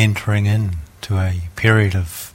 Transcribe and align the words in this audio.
entering 0.00 0.46
in 0.46 0.76
to 1.02 1.18
a 1.18 1.42
period 1.56 1.94
of 1.94 2.32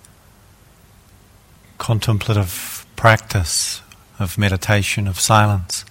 contemplative 1.79 2.85
practice, 2.95 3.81
of 4.19 4.37
meditation, 4.37 5.07
of 5.07 5.19
silence. 5.19 5.83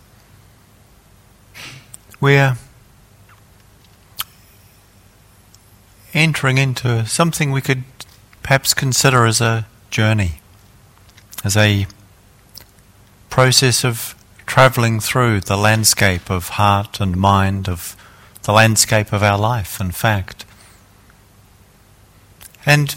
We're 2.20 2.56
entering 6.14 6.58
into 6.58 7.04
something 7.06 7.50
we 7.50 7.60
could 7.60 7.82
perhaps 8.44 8.72
consider 8.72 9.26
as 9.26 9.40
a 9.40 9.66
journey, 9.90 10.40
as 11.42 11.56
a 11.56 11.88
process 13.30 13.84
of 13.84 14.14
travelling 14.46 15.00
through 15.00 15.40
the 15.40 15.56
landscape 15.56 16.30
of 16.30 16.50
heart 16.50 17.00
and 17.00 17.16
mind, 17.16 17.68
of 17.68 17.96
the 18.44 18.52
landscape 18.52 19.12
of 19.12 19.24
our 19.24 19.38
life, 19.38 19.80
in 19.80 19.90
fact. 19.90 20.44
And 22.66 22.96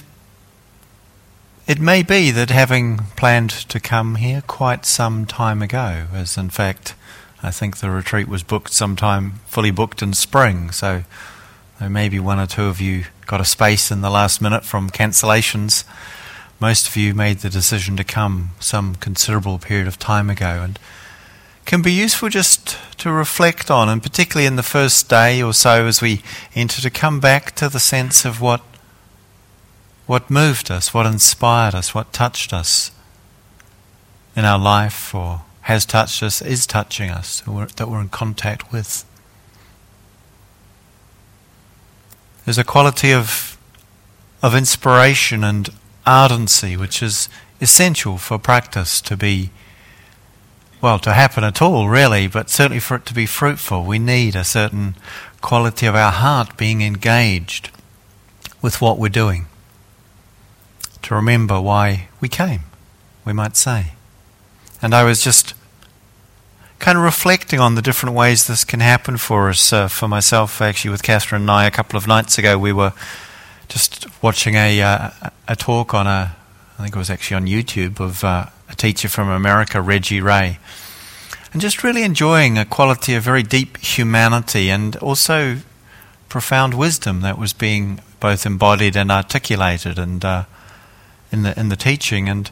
it 1.68 1.80
may 1.80 2.02
be 2.02 2.32
that 2.32 2.50
having 2.50 3.00
planned 3.18 3.50
to 3.50 3.80
come 3.80 4.16
here 4.16 4.42
quite 4.48 4.86
some 4.86 5.26
time 5.26 5.62
ago, 5.62 6.08
as 6.14 6.38
in 6.38 6.50
fact 6.50 6.96
I 7.44 7.52
think 7.52 7.78
the 7.78 7.92
retreat 7.92 8.28
was 8.28 8.42
booked 8.42 8.74
sometime, 8.74 9.42
fully 9.46 9.72
booked 9.72 10.02
in 10.02 10.14
spring, 10.14 10.72
so 10.72 11.04
maybe 11.80 12.20
one 12.20 12.40
or 12.40 12.48
two 12.48 12.64
of 12.64 12.82
you 12.82 13.06
got 13.26 13.42
a 13.42 13.46
space 13.46 13.92
in 13.92 14.02
the 14.02 14.10
last 14.10 14.42
minute 14.42 14.64
from 14.64 14.90
cancellations. 14.90 15.84
Most 16.60 16.88
of 16.88 16.96
you 16.96 17.14
made 17.14 17.40
the 17.40 17.50
decision 17.50 17.98
to 17.98 18.04
come 18.04 18.52
some 18.60 18.96
considerable 18.96 19.60
period 19.60 19.88
of 19.88 20.00
time 20.00 20.30
ago, 20.30 20.62
and 20.64 20.80
can 21.66 21.82
be 21.82 21.92
useful 21.92 22.30
just 22.30 22.78
to 22.98 23.12
reflect 23.12 23.70
on, 23.70 23.90
and 23.90 24.02
particularly 24.02 24.48
in 24.48 24.56
the 24.56 24.64
first 24.64 25.10
day 25.10 25.44
or 25.44 25.54
so 25.54 25.86
as 25.86 26.02
we 26.02 26.22
enter, 26.56 26.82
to 26.82 26.90
come 26.90 27.20
back 27.20 27.54
to 27.56 27.68
the 27.68 27.80
sense 27.80 28.24
of 28.24 28.40
what 28.40 28.62
what 30.08 30.30
moved 30.30 30.72
us, 30.72 30.94
what 30.94 31.05
inspired 31.05 31.75
us, 31.75 31.94
what 31.94 32.11
touched 32.13 32.53
us 32.53 32.91
in 34.36 34.45
our 34.45 34.58
life, 34.58 35.13
or 35.13 35.41
has 35.61 35.86
touched 35.86 36.23
us, 36.23 36.41
is 36.41 36.66
touching 36.66 37.09
us, 37.09 37.41
that 37.41 37.88
we're 37.89 38.02
in 38.02 38.09
contact 38.09 38.72
with. 38.72 39.03
There's 42.45 42.58
a 42.58 42.63
quality 42.63 43.11
of 43.13 43.53
of 44.41 44.55
inspiration 44.55 45.44
and 45.44 45.69
ardency 46.05 46.78
which 46.78 47.02
is 47.02 47.28
essential 47.59 48.17
for 48.17 48.38
practice 48.38 49.02
to 49.02 49.17
be 49.17 49.50
well, 50.80 51.00
to 51.00 51.13
happen 51.13 51.44
at 51.44 51.59
all, 51.59 51.89
really, 51.89 52.28
but 52.28 52.52
certainly 52.52 52.80
for 52.80 52.95
it 52.95 53.05
to 53.08 53.13
be 53.13 53.25
fruitful, 53.25 53.83
we 53.83 53.97
need 53.97 54.35
a 54.35 54.44
certain 54.44 54.95
quality 55.41 55.88
of 55.88 55.95
our 55.95 56.11
heart 56.11 56.55
being 56.55 56.83
engaged 56.83 57.72
with 58.61 58.80
what 58.80 59.00
we're 59.00 59.09
doing. 59.09 59.47
To 61.08 61.16
remember 61.16 61.61
why 61.61 62.09
we 62.19 62.27
came, 62.27 62.63
we 63.23 63.31
might 63.31 63.55
say. 63.55 63.94
And 64.81 64.94
I 64.94 65.05
was 65.05 65.23
just 65.23 65.53
kind 66.80 66.97
of 66.97 67.03
reflecting 67.05 67.61
on 67.61 67.75
the 67.75 67.81
different 67.81 68.13
ways 68.13 68.45
this 68.45 68.66
can 68.66 68.81
happen 68.81 69.16
for 69.16 69.47
us. 69.47 69.72
Uh, 69.72 69.88
for 69.88 70.09
myself, 70.09 70.61
actually, 70.61 70.91
with 70.91 71.03
Catherine 71.03 71.44
and 71.44 71.52
I, 71.52 71.66
a 71.66 71.72
couple 71.72 71.95
of 71.95 72.08
nights 72.08 72.38
ago, 72.38 72.58
we 72.58 72.73
were 72.73 72.91
just 73.69 74.05
watching 74.22 74.55
a, 74.55 74.81
uh, 74.81 75.11
a 75.47 75.55
talk 75.55 75.94
on 75.94 76.08
a, 76.08 76.35
I 76.78 76.81
think 76.83 76.94
it 76.94 77.00
was 77.00 77.09
actually 77.09 77.38
on 77.38 77.45
YouTube, 77.45 78.02
of 78.02 78.25
uh, 78.25 78.47
a 78.67 78.75
teacher 78.75 79.08
from 79.08 79.30
America, 79.30 79.81
Reggie 79.81 80.19
Ray. 80.19 80.59
And 81.53 81.61
just 81.61 81.85
really 81.85 82.03
enjoying 82.03 82.58
a 82.58 82.66
quality 82.66 83.13
of 83.13 83.23
very 83.23 83.44
deep 83.44 83.78
humanity 83.78 84.69
and 84.69 84.97
also 84.97 85.59
profound 86.28 86.73
wisdom 86.73 87.22
that 87.22 87.38
was 87.38 87.53
being 87.53 88.02
both 88.19 88.45
embodied 88.45 88.97
and 88.97 89.09
articulated 89.09 89.97
and 89.97 90.25
uh, 90.25 90.44
in 91.31 91.44
the 91.44 91.58
in 91.59 91.70
the 91.70 91.75
teaching 91.75 92.30
and 92.30 92.52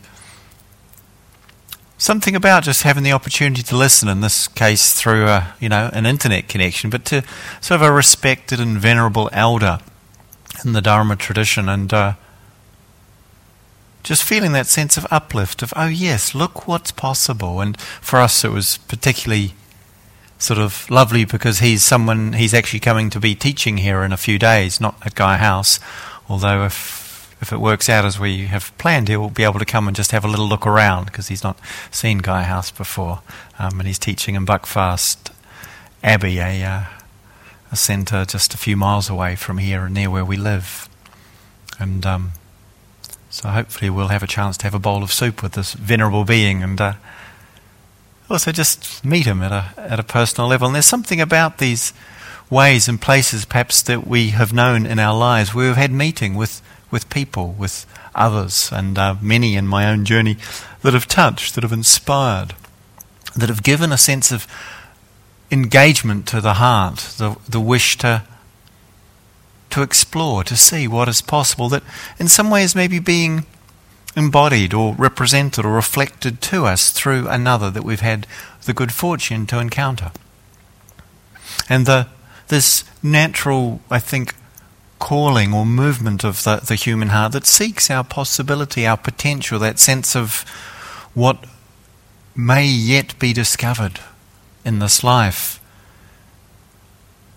something 1.97 2.35
about 2.35 2.63
just 2.63 2.83
having 2.83 3.03
the 3.03 3.11
opportunity 3.11 3.63
to 3.63 3.75
listen 3.75 4.09
in 4.09 4.21
this 4.21 4.47
case 4.47 4.93
through 4.93 5.27
a 5.27 5.53
you 5.59 5.69
know 5.69 5.89
an 5.93 6.05
internet 6.05 6.47
connection 6.47 6.89
but 6.89 7.05
to 7.05 7.23
sort 7.61 7.81
of 7.81 7.87
a 7.87 7.91
respected 7.91 8.59
and 8.59 8.77
venerable 8.77 9.29
elder 9.31 9.79
in 10.63 10.73
the 10.73 10.81
Dharma 10.81 11.15
tradition 11.15 11.67
and 11.67 11.93
uh, 11.93 12.13
just 14.05 14.23
feeling 14.23 14.51
that 14.53 14.67
sense 14.67 14.97
of 14.97 15.07
uplift 15.09 15.63
of, 15.63 15.73
oh 15.75 15.87
yes, 15.87 16.35
look 16.35 16.67
what's 16.67 16.91
possible. 16.91 17.59
And 17.59 17.79
for 17.79 18.19
us, 18.19 18.45
it 18.45 18.51
was 18.51 18.77
particularly 18.77 19.55
sort 20.37 20.59
of 20.59 20.89
lovely 20.91 21.25
because 21.25 21.59
he's 21.59 21.83
someone, 21.83 22.33
he's 22.33 22.53
actually 22.53 22.81
coming 22.81 23.09
to 23.09 23.19
be 23.19 23.33
teaching 23.33 23.77
here 23.77 24.03
in 24.03 24.13
a 24.13 24.17
few 24.17 24.37
days, 24.37 24.79
not 24.79 24.95
at 25.03 25.15
Gaia 25.15 25.37
House. 25.37 25.79
Although 26.29 26.65
if, 26.65 27.04
if 27.45 27.53
it 27.53 27.59
works 27.59 27.89
out 27.89 28.05
as 28.05 28.19
we 28.19 28.47
have 28.47 28.75
planned, 28.79 29.07
he'll 29.07 29.29
be 29.29 29.43
able 29.43 29.59
to 29.59 29.65
come 29.65 29.87
and 29.87 29.95
just 29.95 30.09
have 30.09 30.25
a 30.25 30.27
little 30.27 30.47
look 30.47 30.65
around 30.65 31.05
because 31.05 31.27
he's 31.27 31.43
not 31.43 31.59
seen 31.91 32.17
Gaia 32.17 32.45
House 32.45 32.71
before. 32.71 33.21
Um, 33.59 33.79
and 33.79 33.85
he's 33.85 33.99
teaching 33.99 34.33
in 34.33 34.47
Buckfast 34.47 35.31
Abbey, 36.03 36.39
a, 36.39 36.63
uh, 36.63 36.83
a 37.71 37.75
centre 37.75 38.25
just 38.25 38.55
a 38.55 38.57
few 38.57 38.75
miles 38.75 39.11
away 39.11 39.35
from 39.35 39.59
here 39.59 39.85
and 39.85 39.93
near 39.93 40.09
where 40.09 40.25
we 40.25 40.37
live. 40.37 40.89
And 41.77 42.03
um, 42.03 42.31
so 43.29 43.49
hopefully 43.49 43.91
we'll 43.91 44.07
have 44.07 44.23
a 44.23 44.27
chance 44.27 44.57
to 44.57 44.63
have 44.63 44.73
a 44.73 44.79
bowl 44.79 45.03
of 45.03 45.13
soup 45.13 45.43
with 45.43 45.51
this 45.51 45.73
venerable 45.73 46.25
being 46.25 46.63
and 46.63 46.81
uh, 46.81 46.93
also 48.27 48.51
just 48.51 49.05
meet 49.05 49.27
him 49.27 49.43
at 49.43 49.51
a, 49.51 49.71
at 49.77 49.99
a 49.99 50.03
personal 50.03 50.49
level. 50.49 50.65
And 50.65 50.73
there's 50.73 50.87
something 50.87 51.21
about 51.21 51.59
these 51.59 51.93
ways 52.49 52.87
and 52.87 52.99
places 52.99 53.45
perhaps 53.45 53.83
that 53.83 54.07
we 54.07 54.29
have 54.29 54.51
known 54.51 54.87
in 54.87 54.97
our 54.97 55.15
lives 55.15 55.53
where 55.53 55.67
we've 55.67 55.77
had 55.77 55.91
meeting 55.91 56.33
with, 56.33 56.63
with 56.95 57.09
people, 57.09 57.51
with 57.51 57.85
others, 58.15 58.69
and 58.71 58.97
uh, 58.97 59.15
many 59.21 59.57
in 59.57 59.67
my 59.67 59.85
own 59.85 60.05
journey 60.05 60.37
that 60.81 60.93
have 60.93 61.09
touched, 61.09 61.53
that 61.53 61.63
have 61.65 61.73
inspired, 61.73 62.55
that 63.35 63.49
have 63.49 63.63
given 63.63 63.91
a 63.91 63.97
sense 63.97 64.31
of 64.31 64.47
engagement 65.51 66.25
to 66.25 66.39
the 66.39 66.53
heart, 66.53 66.99
the, 67.17 67.35
the 67.49 67.59
wish 67.59 67.97
to 67.97 68.23
to 69.71 69.81
explore, 69.81 70.41
to 70.45 70.55
see 70.55 70.87
what 70.87 71.09
is 71.09 71.19
possible, 71.21 71.67
that 71.67 71.83
in 72.17 72.29
some 72.29 72.49
ways 72.49 72.77
may 72.77 72.87
be 72.87 72.99
being 72.99 73.45
embodied 74.15 74.73
or 74.73 74.95
represented 74.95 75.65
or 75.65 75.73
reflected 75.73 76.39
to 76.39 76.65
us 76.65 76.91
through 76.91 77.27
another 77.27 77.69
that 77.69 77.83
we've 77.83 77.99
had 77.99 78.25
the 78.63 78.73
good 78.73 78.93
fortune 78.93 79.45
to 79.45 79.59
encounter. 79.59 80.11
And 81.67 81.85
the, 81.85 82.07
this 82.47 82.85
natural, 83.03 83.81
I 83.91 83.99
think, 83.99 84.33
calling 85.05 85.53
or 85.53 85.67
movement 85.67 86.23
of 86.23 86.43
the, 86.45 86.55
the 86.67 86.73
human 86.73 87.09
heart 87.09 87.31
that 87.31 87.45
seeks 87.45 87.91
our 87.91 88.03
possibility, 88.03 88.87
our 88.87 88.97
potential, 88.97 89.59
that 89.59 89.77
sense 89.77 90.15
of 90.15 90.41
what 91.13 91.45
may 92.35 92.65
yet 92.65 93.17
be 93.19 93.31
discovered 93.31 93.99
in 94.65 94.79
this 94.79 95.03
life 95.03 95.59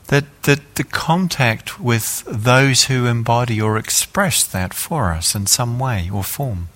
that, 0.07 0.25
that 0.45 0.77
the 0.77 0.85
contact 0.85 1.79
with 1.79 2.25
those 2.25 2.85
who 2.85 3.05
embody 3.05 3.61
or 3.61 3.77
express 3.77 4.45
that 4.45 4.73
for 4.73 5.13
us 5.13 5.35
in 5.35 5.45
some 5.45 5.79
way 5.79 6.09
or 6.11 6.25
form. 6.25 6.69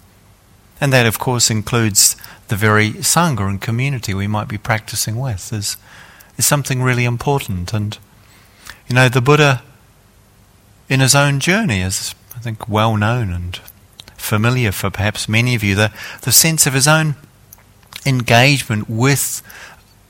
And 0.78 0.92
that, 0.92 1.06
of 1.06 1.18
course, 1.18 1.50
includes 1.50 2.16
the 2.48 2.56
very 2.56 2.90
Sangha 2.90 3.48
and 3.48 3.62
community 3.62 4.12
we 4.12 4.26
might 4.26 4.48
be 4.48 4.58
practicing 4.58 5.16
with, 5.18 5.54
is, 5.54 5.78
is 6.36 6.44
something 6.44 6.82
really 6.82 7.06
important. 7.06 7.72
And, 7.72 7.96
you 8.88 8.94
know, 8.94 9.08
the 9.08 9.22
Buddha, 9.22 9.62
in 10.92 11.00
his 11.00 11.14
own 11.14 11.40
journey, 11.40 11.80
is, 11.80 12.14
I 12.36 12.40
think, 12.40 12.68
well 12.68 12.98
known 12.98 13.32
and 13.32 13.56
familiar 14.18 14.72
for 14.72 14.90
perhaps 14.90 15.26
many 15.26 15.54
of 15.54 15.64
you, 15.64 15.74
the, 15.74 15.90
the 16.20 16.32
sense 16.32 16.66
of 16.66 16.74
his 16.74 16.86
own 16.86 17.14
engagement 18.04 18.90
with 18.90 19.42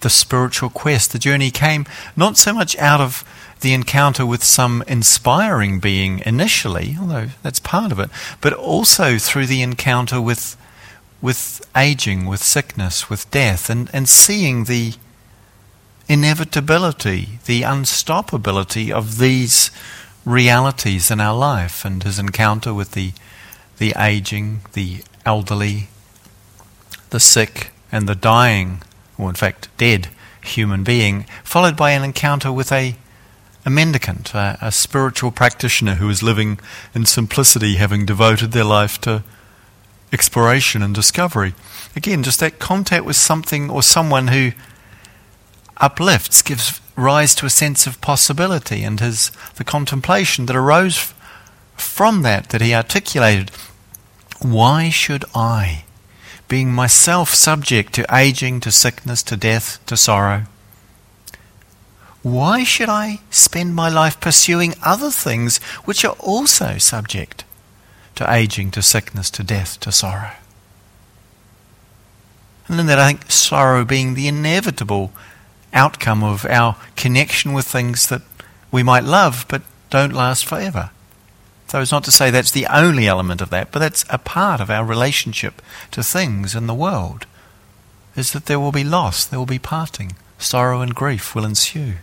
the 0.01 0.11
spiritual 0.11 0.71
quest. 0.71 1.13
The 1.13 1.21
journey 1.21 1.53
came 1.53 1.87
not 2.17 2.37
so 2.37 2.53
much 2.53 2.77
out 2.79 3.01
of 3.01 3.25
the 3.61 3.75
encounter 3.75 4.27
with 4.27 4.43
some 4.43 4.83
inspiring 4.89 5.79
being 5.79 6.21
initially, 6.27 6.97
although 7.01 7.29
that's 7.45 7.61
part 7.61 7.93
of 7.93 8.01
it, 8.01 8.11
but 8.41 8.53
also 8.53 9.19
through 9.19 9.47
the 9.47 9.63
encounter 9.63 10.21
with 10.21 10.57
with 11.21 11.65
aging, 11.77 12.27
with 12.27 12.43
sickness, 12.43 13.09
with 13.09 13.31
death, 13.31 13.71
and, 13.71 13.89
and 13.93 14.09
seeing 14.09 14.65
the 14.65 14.95
inevitability, 16.09 17.39
the 17.47 17.63
unstoppability 17.63 18.91
of 18.91 19.19
these 19.19 19.71
realities 20.25 21.11
in 21.11 21.21
our 21.21 21.37
life, 21.37 21.85
and 21.85 22.03
his 22.03 22.19
encounter 22.19 22.73
with 22.73 22.93
the 22.93 23.13
the 23.79 23.95
aging, 23.99 24.61
the 24.75 25.03
elderly, 25.27 25.89
the 27.11 27.19
sick, 27.19 27.71
and 27.91 28.09
the 28.09 28.15
dying 28.15 28.81
or 29.19 29.29
in 29.29 29.35
fact 29.35 29.69
dead, 29.77 30.09
human 30.43 30.85
being, 30.85 31.25
followed 31.45 31.77
by 31.77 31.93
an 31.93 32.03
encounter 32.03 32.53
with 32.53 32.73
a, 32.73 32.97
a 33.65 33.71
mendicant, 33.71 34.35
a, 34.35 34.59
a 34.61 34.73
spiritual 34.73 35.31
practitioner 35.31 35.95
who 35.95 36.09
is 36.09 36.23
living 36.23 36.59
in 36.95 37.07
simplicity, 37.07 37.77
having 37.77 38.05
devoted 38.05 38.53
their 38.53 38.65
life 38.65 39.01
to 39.01 39.23
exploration 40.13 40.83
and 40.83 40.95
discovery. 40.95 41.55
Again, 41.97 42.23
just 42.23 42.41
that 42.41 42.59
contact 42.59 43.05
with 43.05 43.17
something 43.17 43.71
or 43.71 43.83
someone 43.83 44.29
who 44.29 44.53
uplifts, 45.79 46.43
gives 46.43 46.81
rise 46.97 47.35
to 47.37 47.47
a 47.47 47.51
sense 47.51 47.87
of 47.87 48.01
possibility, 48.01 48.83
and 48.83 49.01
his 49.01 49.31
the 49.57 49.65
contemplation 49.65 50.47
that 50.47 50.57
arose 50.57 51.15
from 51.77 52.23
that 52.23 52.51
that 52.51 52.61
he 52.61 52.75
articulated 52.75 53.51
why 54.41 54.91
should 54.91 55.25
I, 55.35 55.85
being 56.49 56.73
myself 56.73 57.31
subject 57.31 57.93
to 57.95 58.07
aging, 58.13 58.61
to 58.61 58.73
sickness, 58.73 59.23
to 59.25 59.37
death, 59.37 59.85
to 59.87 59.97
sorrow, 59.97 60.45
why 62.23 62.65
should 62.65 62.89
I 62.89 63.21
spend 63.31 63.75
my 63.75 63.89
life 63.89 64.21
pursuing 64.21 64.75
other 64.83 65.11
things 65.11 65.59
which 65.85 66.05
are 66.05 66.17
also 66.19 66.79
subject 66.79 67.45
to 68.15 68.33
aging, 68.33 68.71
to 68.73 68.83
sickness, 68.83 69.31
to 69.31 69.43
death, 69.43 69.81
to 69.81 69.91
sorrow? 69.91 70.33
And 72.69 72.79
then 72.79 72.87
that 72.87 72.99
I 72.99 73.09
think 73.09 73.31
sorrow 73.31 73.85
being 73.85 74.15
the 74.15 74.29
inevitable 74.29 75.13
outcome 75.73 76.23
of 76.23 76.45
our 76.47 76.77
connection 76.97 77.53
with 77.53 77.67
things 77.67 78.09
that 78.09 78.23
we 78.71 78.83
might 78.83 79.05
love 79.05 79.47
but 79.49 79.63
don't 79.91 80.13
last 80.13 80.47
forever. 80.47 80.91
So 81.69 81.81
it's 81.81 81.93
not 81.93 82.05
to 82.05 82.13
say 82.13 82.31
that's 82.31 82.51
the 82.51 82.67
only 82.67 83.07
element 83.07 83.41
of 83.41 83.51
that, 83.51 83.73
but 83.73 83.79
that's 83.79 84.05
a 84.11 84.19
part 84.19 84.61
of 84.61 84.71
our 84.71 84.85
relationship 84.85 85.63
to 85.93 86.03
things 86.03 86.55
in 86.55 86.67
the 86.67 86.75
world, 86.75 87.27
is 88.15 88.33
that 88.33 88.47
there 88.47 88.61
will 88.61 88.73
be 88.73 88.85
loss, 88.85 89.25
there 89.25 89.39
will 89.39 89.47
be 89.47 89.59
parting, 89.59 90.13
sorrow 90.39 90.83
and 90.83 90.95
grief 90.95 91.35
will 91.35 91.47
ensue. 91.47 91.95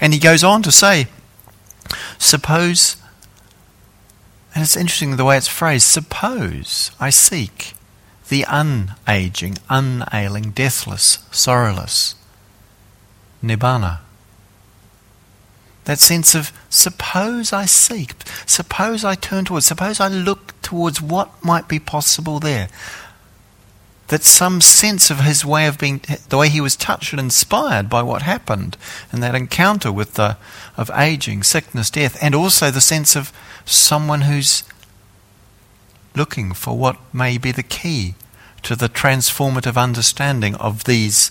And 0.00 0.12
he 0.12 0.20
goes 0.20 0.44
on 0.44 0.62
to 0.62 0.72
say, 0.72 1.06
suppose, 2.18 2.96
and 4.54 4.62
it's 4.62 4.76
interesting 4.76 5.16
the 5.16 5.24
way 5.24 5.38
it's 5.38 5.48
phrased, 5.48 5.86
suppose 5.86 6.90
I 7.00 7.10
seek 7.10 7.74
the 8.28 8.42
unaging, 8.42 9.58
unailing, 9.70 10.50
deathless, 10.50 11.18
sorrowless, 11.30 12.14
nibbana. 13.46 14.00
That 15.84 15.98
sense 15.98 16.34
of 16.34 16.52
suppose 16.68 17.52
I 17.52 17.64
seek, 17.64 18.12
suppose 18.44 19.04
I 19.04 19.14
turn 19.14 19.44
towards, 19.44 19.66
suppose 19.66 20.00
I 20.00 20.08
look 20.08 20.60
towards 20.62 21.00
what 21.00 21.44
might 21.44 21.68
be 21.68 21.78
possible 21.78 22.40
there 22.40 22.68
that 24.08 24.22
some 24.22 24.60
sense 24.60 25.10
of 25.10 25.20
his 25.20 25.44
way 25.44 25.66
of 25.66 25.78
being, 25.78 26.00
the 26.28 26.36
way 26.36 26.48
he 26.48 26.60
was 26.60 26.76
touched 26.76 27.12
and 27.12 27.20
inspired 27.20 27.90
by 27.90 28.02
what 28.02 28.22
happened 28.22 28.76
in 29.12 29.20
that 29.20 29.34
encounter 29.34 29.90
with 29.90 30.14
the, 30.14 30.36
of 30.76 30.90
aging, 30.94 31.42
sickness, 31.42 31.90
death, 31.90 32.16
and 32.22 32.34
also 32.34 32.70
the 32.70 32.80
sense 32.80 33.16
of 33.16 33.32
someone 33.64 34.22
who's 34.22 34.62
looking 36.14 36.52
for 36.52 36.78
what 36.78 36.98
may 37.12 37.36
be 37.36 37.50
the 37.50 37.62
key 37.62 38.14
to 38.62 38.76
the 38.76 38.88
transformative 38.88 39.76
understanding 39.76 40.54
of 40.56 40.84
these 40.84 41.30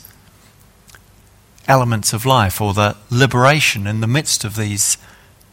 elements 1.67 2.13
of 2.13 2.25
life 2.25 2.61
or 2.61 2.73
the 2.73 2.95
liberation 3.09 3.87
in 3.87 4.01
the 4.01 4.07
midst 4.07 4.43
of 4.43 4.55
these 4.55 4.97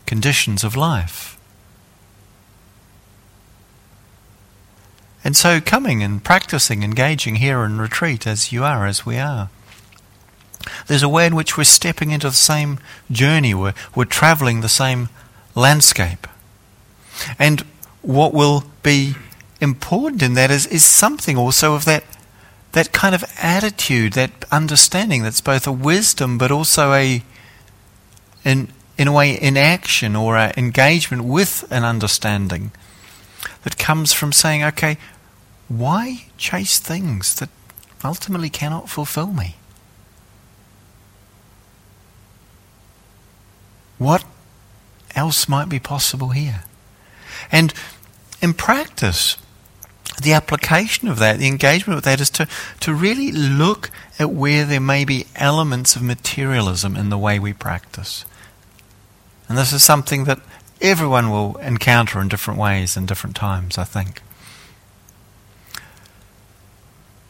conditions 0.06 0.64
of 0.64 0.76
life. 0.76 1.38
And 5.24 5.36
so, 5.36 5.60
coming 5.60 6.02
and 6.02 6.22
practicing, 6.22 6.82
engaging 6.82 7.36
here 7.36 7.62
in 7.64 7.80
retreat 7.80 8.26
as 8.26 8.52
you 8.52 8.64
are, 8.64 8.86
as 8.86 9.06
we 9.06 9.18
are, 9.18 9.50
there's 10.86 11.02
a 11.02 11.08
way 11.08 11.26
in 11.26 11.34
which 11.34 11.56
we're 11.56 11.64
stepping 11.64 12.10
into 12.10 12.28
the 12.28 12.34
same 12.34 12.78
journey, 13.10 13.54
we're, 13.54 13.74
we're 13.94 14.04
traveling 14.04 14.60
the 14.60 14.68
same 14.68 15.08
landscape. 15.54 16.26
And 17.38 17.64
what 18.02 18.34
will 18.34 18.64
be 18.82 19.14
important 19.60 20.22
in 20.22 20.34
that 20.34 20.50
is, 20.50 20.66
is 20.66 20.84
something 20.84 21.36
also 21.36 21.74
of 21.74 21.84
that, 21.84 22.04
that 22.72 22.92
kind 22.92 23.14
of 23.14 23.24
attitude, 23.38 24.14
that 24.14 24.44
understanding 24.50 25.22
that's 25.22 25.40
both 25.40 25.66
a 25.66 25.72
wisdom 25.72 26.38
but 26.38 26.50
also 26.50 26.92
a, 26.92 27.22
in, 28.44 28.68
in 28.98 29.08
a 29.08 29.12
way, 29.12 29.32
in 29.32 29.56
action 29.56 30.16
or 30.16 30.36
an 30.36 30.52
engagement 30.56 31.24
with 31.24 31.70
an 31.70 31.84
understanding 31.84 32.72
that 33.64 33.78
comes 33.78 34.12
from 34.12 34.32
saying, 34.32 34.64
okay, 34.64 34.96
why 35.68 36.26
chase 36.36 36.78
things 36.78 37.34
that 37.36 37.50
ultimately 38.04 38.50
cannot 38.50 38.88
fulfill 38.88 39.28
me? 39.28 39.56
What 43.98 44.24
else 45.14 45.48
might 45.48 45.68
be 45.68 45.78
possible 45.78 46.30
here? 46.30 46.64
And 47.52 47.72
in 48.40 48.54
practice, 48.54 49.36
the 50.20 50.32
application 50.32 51.08
of 51.08 51.18
that, 51.18 51.38
the 51.38 51.46
engagement 51.46 51.96
with 51.96 52.04
that, 52.04 52.20
is 52.20 52.30
to, 52.30 52.46
to 52.80 52.94
really 52.94 53.32
look 53.32 53.90
at 54.18 54.30
where 54.30 54.64
there 54.64 54.80
may 54.80 55.04
be 55.04 55.26
elements 55.36 55.96
of 55.96 56.02
materialism 56.02 56.96
in 56.96 57.08
the 57.08 57.18
way 57.18 57.38
we 57.38 57.52
practice. 57.52 58.24
And 59.48 59.58
this 59.58 59.72
is 59.72 59.82
something 59.82 60.24
that 60.24 60.40
everyone 60.80 61.30
will 61.30 61.56
encounter 61.58 62.20
in 62.20 62.28
different 62.28 62.58
ways 62.58 62.96
and 62.96 63.06
different 63.06 63.36
times, 63.36 63.78
I 63.78 63.84
think. 63.84 64.22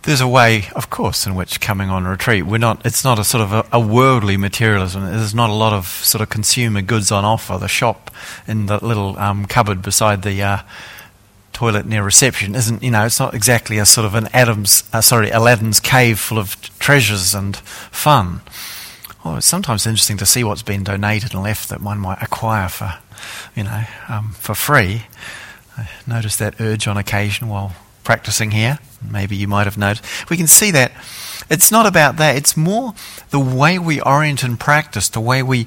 There's 0.03 0.21
a 0.21 0.27
way, 0.27 0.65
of 0.75 0.91
course, 0.91 1.27
in 1.27 1.37
which 1.37 1.61
coming 1.61 1.89
on 1.89 2.05
retreat, 2.05 2.45
we're 2.45 2.59
not, 2.59 2.85
it's 2.85 3.05
not 3.05 3.21
a 3.21 3.25
sort 3.25 3.43
of 3.43 3.53
a, 3.53 3.65
a, 3.71 3.79
worldly 3.79 4.37
materialism. 4.37 5.05
There's 5.05 5.35
not 5.35 5.49
a 5.49 5.53
lot 5.53 5.73
of 5.73 5.87
sort 5.87 6.23
of 6.23 6.29
consumer 6.29 6.83
goods 6.83 7.13
on 7.13 7.25
offer. 7.25 7.57
The 7.57 7.69
shop 7.69 8.11
in 8.49 8.67
the 8.67 8.85
little 8.85 9.17
um, 9.17 9.47
cupboard 9.47 9.81
beside 9.81 10.23
the 10.23 10.43
uh, 10.43 10.59
toilet 11.53 11.87
near 11.87 12.03
reception 12.03 12.55
isn't, 12.55 12.83
you 12.83 12.91
know, 12.91 13.05
it's 13.05 13.21
not 13.21 13.35
exactly 13.35 13.79
a 13.79 13.87
sort 13.87 14.07
of 14.07 14.15
an 14.15 14.29
Adam's, 14.33 14.85
uh, 14.93 15.01
sorry, 15.01 15.31
Aladdin's 15.31 15.81
cave 15.81 16.19
full 16.19 16.39
of 16.39 16.61
treasures 16.79 17.35
and 17.35 17.57
fun. 17.57 18.41
Well, 19.25 19.37
it's 19.37 19.47
sometimes 19.47 19.87
interesting 19.87 20.17
to 20.17 20.27
see 20.27 20.43
what's 20.43 20.63
been 20.63 20.83
donated 20.83 21.35
and 21.35 21.43
left 21.43 21.69
that 21.69 21.81
one 21.81 21.99
might 21.99 22.23
acquire 22.23 22.69
for 22.69 22.99
you 23.55 23.65
know, 23.65 23.85
um, 24.09 24.33
for 24.33 24.55
free. 24.55 25.03
I 25.77 25.89
noticed 26.07 26.39
that 26.39 26.61
urge 26.61 26.87
on 26.87 26.97
occasion 26.97 27.49
while 27.49 27.75
practicing 28.05 28.51
here. 28.51 28.79
Maybe 29.09 29.37
you 29.37 29.49
might 29.49 29.65
have 29.65 29.79
noticed. 29.79 30.05
We 30.31 30.37
can 30.37 30.47
see 30.47 30.71
that 30.73 30.93
it's 31.51 31.73
not 31.73 31.87
about 31.87 32.17
that. 32.17 32.37
It's 32.37 32.57
more 32.57 32.95
the 33.31 33.41
way 33.41 33.79
we 33.79 34.01
orient 34.01 34.43
and 34.43 34.59
practice, 34.59 35.09
the 35.09 35.21
way 35.21 35.43
we 35.43 35.67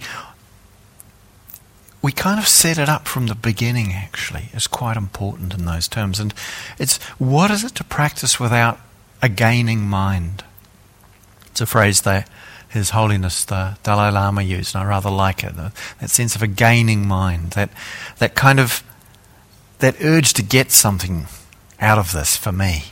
we 2.05 2.11
kind 2.11 2.39
of 2.39 2.47
set 2.47 2.77
it 2.77 2.87
up 2.87 3.07
from 3.07 3.25
the 3.25 3.33
beginning. 3.33 3.91
Actually, 3.91 4.49
is 4.53 4.67
quite 4.67 4.95
important 4.95 5.55
in 5.55 5.65
those 5.65 5.87
terms. 5.87 6.19
And 6.19 6.35
it's 6.77 7.01
what 7.17 7.49
is 7.49 7.63
it 7.63 7.73
to 7.75 7.83
practice 7.83 8.39
without 8.39 8.79
a 9.23 9.27
gaining 9.27 9.81
mind? 9.81 10.43
It's 11.47 11.61
a 11.61 11.65
phrase 11.65 12.01
that 12.01 12.29
his 12.69 12.91
Holiness 12.91 13.43
the 13.43 13.79
Dalai 13.81 14.11
Lama 14.11 14.43
used, 14.43 14.75
and 14.75 14.83
I 14.83 14.87
rather 14.87 15.09
like 15.09 15.43
it. 15.43 15.55
that 15.55 16.11
sense 16.11 16.35
of 16.35 16.43
a 16.43 16.47
gaining 16.47 17.07
mind, 17.07 17.51
that 17.51 17.71
that 18.19 18.35
kind 18.35 18.59
of 18.59 18.83
that 19.79 19.95
urge 19.99 20.33
to 20.33 20.43
get 20.43 20.71
something 20.71 21.25
out 21.81 21.97
of 21.97 22.11
this 22.11 22.37
for 22.37 22.51
me. 22.51 22.83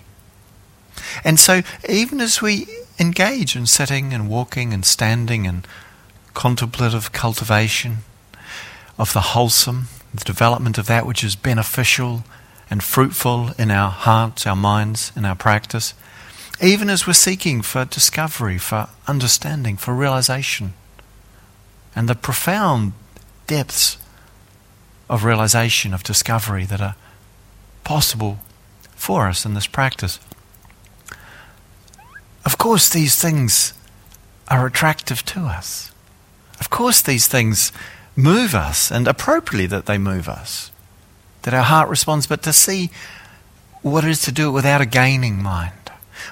And 1.23 1.39
so, 1.39 1.61
even 1.87 2.19
as 2.19 2.41
we 2.41 2.65
engage 2.99 3.55
in 3.55 3.67
sitting 3.67 4.11
and 4.11 4.27
walking 4.27 4.73
and 4.73 4.83
standing 4.83 5.45
and 5.45 5.67
contemplative 6.33 7.11
cultivation 7.11 7.99
of 8.97 9.13
the 9.13 9.21
wholesome, 9.21 9.87
the 10.13 10.23
development 10.23 10.77
of 10.77 10.87
that 10.87 11.05
which 11.05 11.23
is 11.23 11.35
beneficial 11.35 12.23
and 12.69 12.83
fruitful 12.83 13.51
in 13.57 13.71
our 13.71 13.89
hearts, 13.89 14.47
our 14.47 14.55
minds, 14.55 15.11
in 15.15 15.25
our 15.25 15.35
practice, 15.35 15.93
even 16.61 16.89
as 16.89 17.05
we're 17.05 17.13
seeking 17.13 17.61
for 17.61 17.85
discovery, 17.85 18.57
for 18.57 18.87
understanding, 19.07 19.75
for 19.75 19.93
realization, 19.93 20.73
and 21.95 22.07
the 22.07 22.15
profound 22.15 22.93
depths 23.47 23.97
of 25.09 25.23
realization, 25.23 25.93
of 25.93 26.03
discovery 26.03 26.65
that 26.65 26.81
are 26.81 26.95
possible 27.83 28.39
for 28.95 29.27
us 29.27 29.45
in 29.45 29.53
this 29.53 29.67
practice. 29.67 30.19
Of 32.45 32.57
course, 32.57 32.89
these 32.89 33.19
things 33.19 33.73
are 34.47 34.65
attractive 34.65 35.23
to 35.25 35.41
us. 35.41 35.91
Of 36.59 36.69
course, 36.69 37.01
these 37.01 37.27
things 37.27 37.71
move 38.15 38.53
us, 38.55 38.91
and 38.91 39.07
appropriately 39.07 39.67
that 39.67 39.85
they 39.85 39.97
move 39.97 40.27
us, 40.29 40.71
that 41.43 41.53
our 41.53 41.63
heart 41.63 41.89
responds, 41.89 42.27
but 42.27 42.43
to 42.43 42.53
see 42.53 42.89
what 43.81 44.03
it 44.03 44.09
is 44.09 44.21
to 44.21 44.31
do 44.31 44.49
it 44.49 44.53
without 44.53 44.81
a 44.81 44.85
gaining 44.85 45.41
mind 45.41 45.83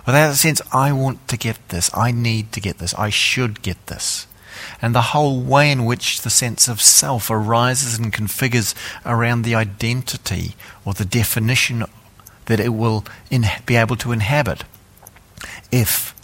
Without 0.05 0.31
a 0.31 0.35
sense, 0.35 0.61
I 0.71 0.91
want 0.91 1.27
to 1.27 1.37
get 1.37 1.69
this, 1.69 1.89
I 1.93 2.11
need 2.11 2.51
to 2.53 2.61
get 2.61 2.77
this, 2.77 2.93
I 2.95 3.09
should 3.09 3.61
get 3.61 3.87
this. 3.87 4.27
And 4.81 4.93
the 4.93 5.01
whole 5.01 5.41
way 5.41 5.71
in 5.71 5.85
which 5.85 6.21
the 6.21 6.29
sense 6.29 6.67
of 6.67 6.81
self 6.81 7.29
arises 7.29 7.97
and 7.97 8.13
configures 8.13 8.75
around 9.05 9.43
the 9.43 9.55
identity 9.55 10.55
or 10.85 10.93
the 10.93 11.05
definition 11.05 11.85
that 12.45 12.59
it 12.59 12.69
will 12.69 13.05
in, 13.29 13.45
be 13.65 13.75
able 13.75 13.95
to 13.97 14.11
inhabit 14.11 14.63
if 15.71 16.15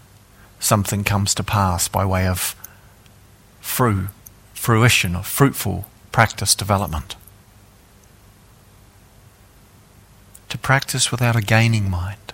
something 0.60 1.04
comes 1.04 1.34
to 1.36 1.44
pass 1.44 1.88
by 1.88 2.06
way 2.06 2.28
of 2.28 2.56
fru, 3.62 4.10
fruition 4.68 5.16
of 5.16 5.26
fruitful 5.26 5.86
practice 6.12 6.54
development. 6.54 7.16
To 10.50 10.58
practice 10.58 11.10
without 11.10 11.38
a 11.38 11.42
gaining 11.42 11.90
mind 11.90 12.34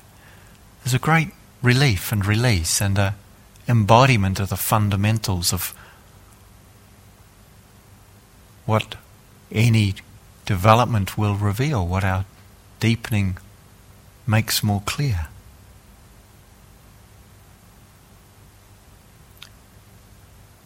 is 0.83 0.95
a 0.95 0.97
great 0.97 1.27
relief 1.61 2.11
and 2.11 2.25
release 2.25 2.81
and 2.81 2.97
a 2.97 3.13
embodiment 3.67 4.39
of 4.39 4.49
the 4.49 4.57
fundamentals 4.57 5.53
of 5.53 5.75
what 8.65 8.95
any 9.51 9.93
development 10.47 11.15
will 11.15 11.35
reveal, 11.35 11.85
what 11.85 12.03
our 12.03 12.25
deepening 12.79 13.37
makes 14.25 14.63
more 14.63 14.81
clear. 14.87 15.27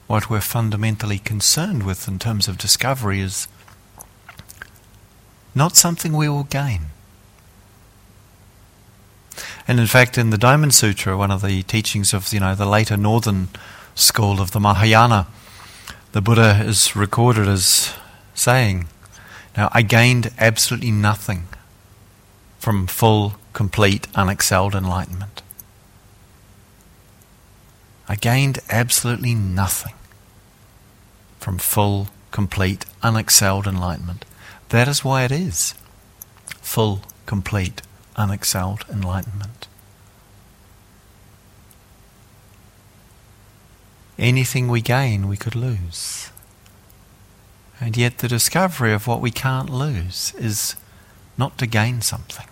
What 0.07 0.29
we're 0.29 0.39
fundamentally 0.39 1.19
concerned 1.19 1.83
with 1.83 2.07
in 2.07 2.17
terms 2.17 2.47
of 2.47 2.57
discovery 2.57 3.19
is 3.19 3.49
not 5.53 5.75
something 5.75 6.13
we 6.13 6.29
will 6.29 6.45
gain. 6.45 6.87
And 9.67 9.81
in 9.81 9.87
fact, 9.87 10.17
in 10.17 10.29
the 10.29 10.37
Diamond 10.37 10.73
Sutra, 10.73 11.17
one 11.17 11.29
of 11.29 11.41
the 11.41 11.61
teachings 11.63 12.13
of 12.13 12.31
you 12.31 12.39
know 12.39 12.55
the 12.55 12.65
later 12.65 12.95
northern 12.95 13.49
school 13.95 14.39
of 14.39 14.51
the 14.51 14.61
Mahayana, 14.61 15.27
the 16.13 16.21
Buddha 16.21 16.63
is 16.63 16.95
recorded 16.95 17.49
as 17.49 17.93
saying, 18.33 18.87
"Now 19.57 19.69
I 19.73 19.81
gained 19.81 20.31
absolutely 20.37 20.91
nothing 20.91 21.49
from 22.59 22.87
full, 22.87 23.35
complete, 23.51 24.07
unexcelled 24.13 24.73
enlightenment. 24.73 25.41
I 28.07 28.15
gained 28.15 28.59
absolutely 28.69 29.35
nothing 29.35 29.96
from 31.47 31.57
full, 31.57 32.09
complete, 32.31 32.85
unexcelled 33.01 33.65
enlightenment. 33.65 34.25
That 34.67 34.89
is 34.89 35.05
why 35.05 35.23
it 35.23 35.31
is 35.31 35.75
full, 36.59 37.03
complete, 37.25 37.81
unexcelled 38.17 38.81
enlightenment. 38.89 39.69
Anything 44.19 44.67
we 44.67 44.81
gain, 44.81 45.29
we 45.29 45.37
could 45.37 45.55
lose. 45.55 46.31
And 47.79 47.95
yet, 47.95 48.17
the 48.17 48.27
discovery 48.27 48.91
of 48.91 49.07
what 49.07 49.21
we 49.21 49.31
can't 49.31 49.69
lose 49.69 50.33
is 50.37 50.75
not 51.37 51.57
to 51.59 51.65
gain 51.65 52.01
something. 52.01 52.47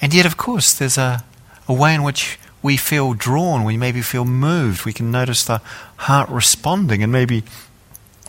And 0.00 0.14
yet, 0.14 0.26
of 0.26 0.36
course, 0.36 0.72
there's 0.72 0.96
a, 0.96 1.24
a 1.66 1.72
way 1.72 1.92
in 1.92 2.04
which 2.04 2.38
we 2.62 2.76
feel 2.76 3.14
drawn, 3.14 3.64
we 3.64 3.76
maybe 3.76 4.02
feel 4.02 4.24
moved, 4.24 4.84
we 4.84 4.92
can 4.92 5.10
notice 5.10 5.44
the 5.44 5.60
heart 5.96 6.28
responding, 6.28 7.02
and 7.02 7.12
maybe 7.12 7.42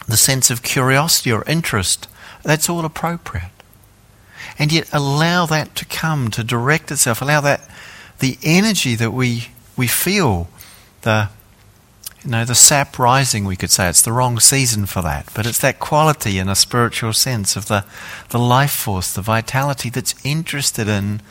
the 0.07 0.17
sense 0.17 0.49
of 0.49 0.63
curiosity 0.63 1.31
or 1.31 1.43
interest. 1.45 2.07
That's 2.43 2.69
all 2.69 2.83
appropriate. 2.83 3.51
And 4.59 4.71
yet, 4.71 4.89
allow 4.91 5.45
that 5.45 5.75
to 5.75 5.85
come, 5.85 6.29
to 6.31 6.43
direct 6.43 6.91
itself, 6.91 7.21
allow 7.21 7.41
that, 7.41 7.69
the 8.19 8.37
energy 8.43 8.95
that 8.95 9.11
we, 9.11 9.47
we 9.77 9.87
feel, 9.87 10.47
the 11.01 11.29
you 12.23 12.31
know, 12.31 12.45
the 12.45 12.55
sap 12.55 12.97
rising, 12.97 13.43
we 13.45 13.57
could 13.57 13.69
say. 13.69 13.89
It's 13.89 14.01
the 14.01 14.13
wrong 14.13 14.39
season 14.39 14.85
for 14.85 15.01
that. 15.01 15.29
But 15.35 15.45
it's 15.45 15.59
that 15.59 15.79
quality 15.79 16.39
in 16.39 16.47
a 16.47 16.55
spiritual 16.55 17.11
sense 17.11 17.55
of 17.57 17.67
the, 17.67 17.83
the 18.29 18.39
life 18.39 18.71
force, 18.71 19.11
the 19.11 19.21
vitality 19.21 19.89
that's 19.89 20.15
interested 20.23 20.87
in, 20.87 21.21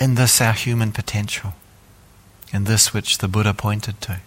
in 0.00 0.14
this, 0.14 0.40
our 0.40 0.54
human 0.54 0.92
potential, 0.92 1.52
in 2.52 2.64
this 2.64 2.94
which 2.94 3.18
the 3.18 3.28
Buddha 3.28 3.52
pointed 3.52 4.00
to, 4.00 4.20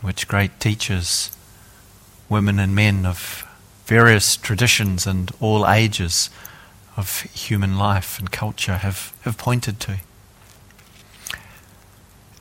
which 0.00 0.28
great 0.28 0.60
teachers, 0.60 1.36
women 2.28 2.60
and 2.60 2.74
men 2.74 3.04
of 3.04 3.44
various 3.84 4.36
traditions 4.36 5.06
and 5.06 5.32
all 5.40 5.68
ages 5.68 6.30
of 6.96 7.22
human 7.22 7.76
life 7.76 8.18
and 8.18 8.30
culture 8.30 8.76
have, 8.76 9.12
have 9.22 9.36
pointed 9.36 9.80
to. 9.80 9.98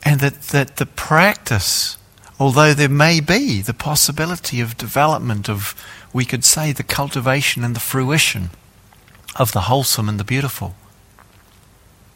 And 0.03 0.19
that, 0.19 0.41
that 0.43 0.77
the 0.77 0.85
practice, 0.85 1.97
although 2.39 2.75
there 2.75 2.87
may 2.87 3.19
be 3.19 3.61
the 3.61 3.73
possibility 3.73 4.61
of 4.61 4.77
development 4.77 5.49
of, 5.49 5.75
we 6.13 6.25
could 6.25 6.45
say, 6.45 6.71
the 6.71 6.83
cultivation 6.83 7.63
and 7.63 7.75
the 7.75 7.79
fruition 7.79 8.51
of 9.35 9.51
the 9.51 9.61
wholesome 9.61 10.07
and 10.07 10.19
the 10.19 10.23
beautiful 10.23 10.75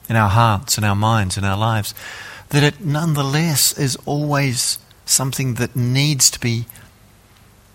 in 0.10 0.16
our 0.16 0.30
hearts, 0.30 0.78
in 0.78 0.84
our 0.84 0.96
minds, 0.96 1.38
in 1.38 1.46
our 1.46 1.58
lives, 1.58 1.94
that 2.50 2.64
it 2.64 2.82
nonetheless 2.84 3.78
is 3.78 3.96
always 4.06 4.80
something 5.06 5.54
that 5.56 5.76
needs 5.76 6.30
to 6.32 6.40
be 6.40 6.66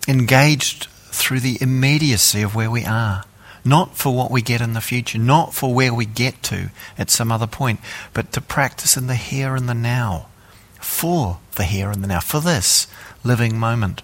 engaged 0.07 0.87
through 1.07 1.41
the 1.41 1.57
immediacy 1.61 2.43
of 2.43 2.55
where 2.55 2.71
we 2.71 2.85
are 2.85 3.25
not 3.65 3.97
for 3.97 4.15
what 4.15 4.31
we 4.31 4.43
get 4.43 4.61
in 4.61 4.75
the 4.75 4.81
future, 4.81 5.19
not 5.19 5.55
for 5.55 5.73
where 5.73 5.95
we 5.95 6.05
get 6.05 6.43
to 6.43 6.71
at 6.99 7.11
some 7.11 7.33
other 7.33 7.47
point, 7.47 7.81
but 8.13 8.31
to 8.33 8.41
practice 8.41 8.97
in 8.97 9.07
the 9.07 9.15
here 9.15 9.57
and 9.57 9.69
the 9.69 9.75
now, 9.75 10.27
for 10.81 11.39
the 11.55 11.65
here 11.65 11.91
and 11.91 12.05
the 12.05 12.09
now, 12.09 12.21
for 12.21 12.41
this 12.41 12.87
living 13.25 13.59
moment, 13.59 14.03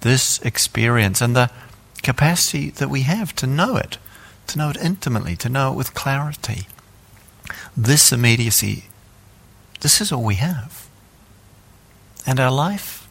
this 0.00 0.40
experience, 0.40 1.20
and 1.20 1.36
the 1.36 1.50
capacity 2.02 2.70
that 2.70 2.90
we 2.90 3.02
have 3.02 3.34
to 3.36 3.46
know 3.46 3.76
it, 3.76 3.98
to 4.48 4.58
know 4.58 4.70
it 4.70 4.76
intimately, 4.76 5.36
to 5.36 5.48
know 5.48 5.72
it 5.72 5.76
with 5.76 5.94
clarity. 5.94 6.66
This 7.76 8.12
immediacy, 8.12 8.84
this 9.80 10.00
is 10.00 10.12
all 10.12 10.22
we 10.22 10.36
have. 10.36 10.88
And 12.26 12.40
our 12.40 12.50
life, 12.50 13.08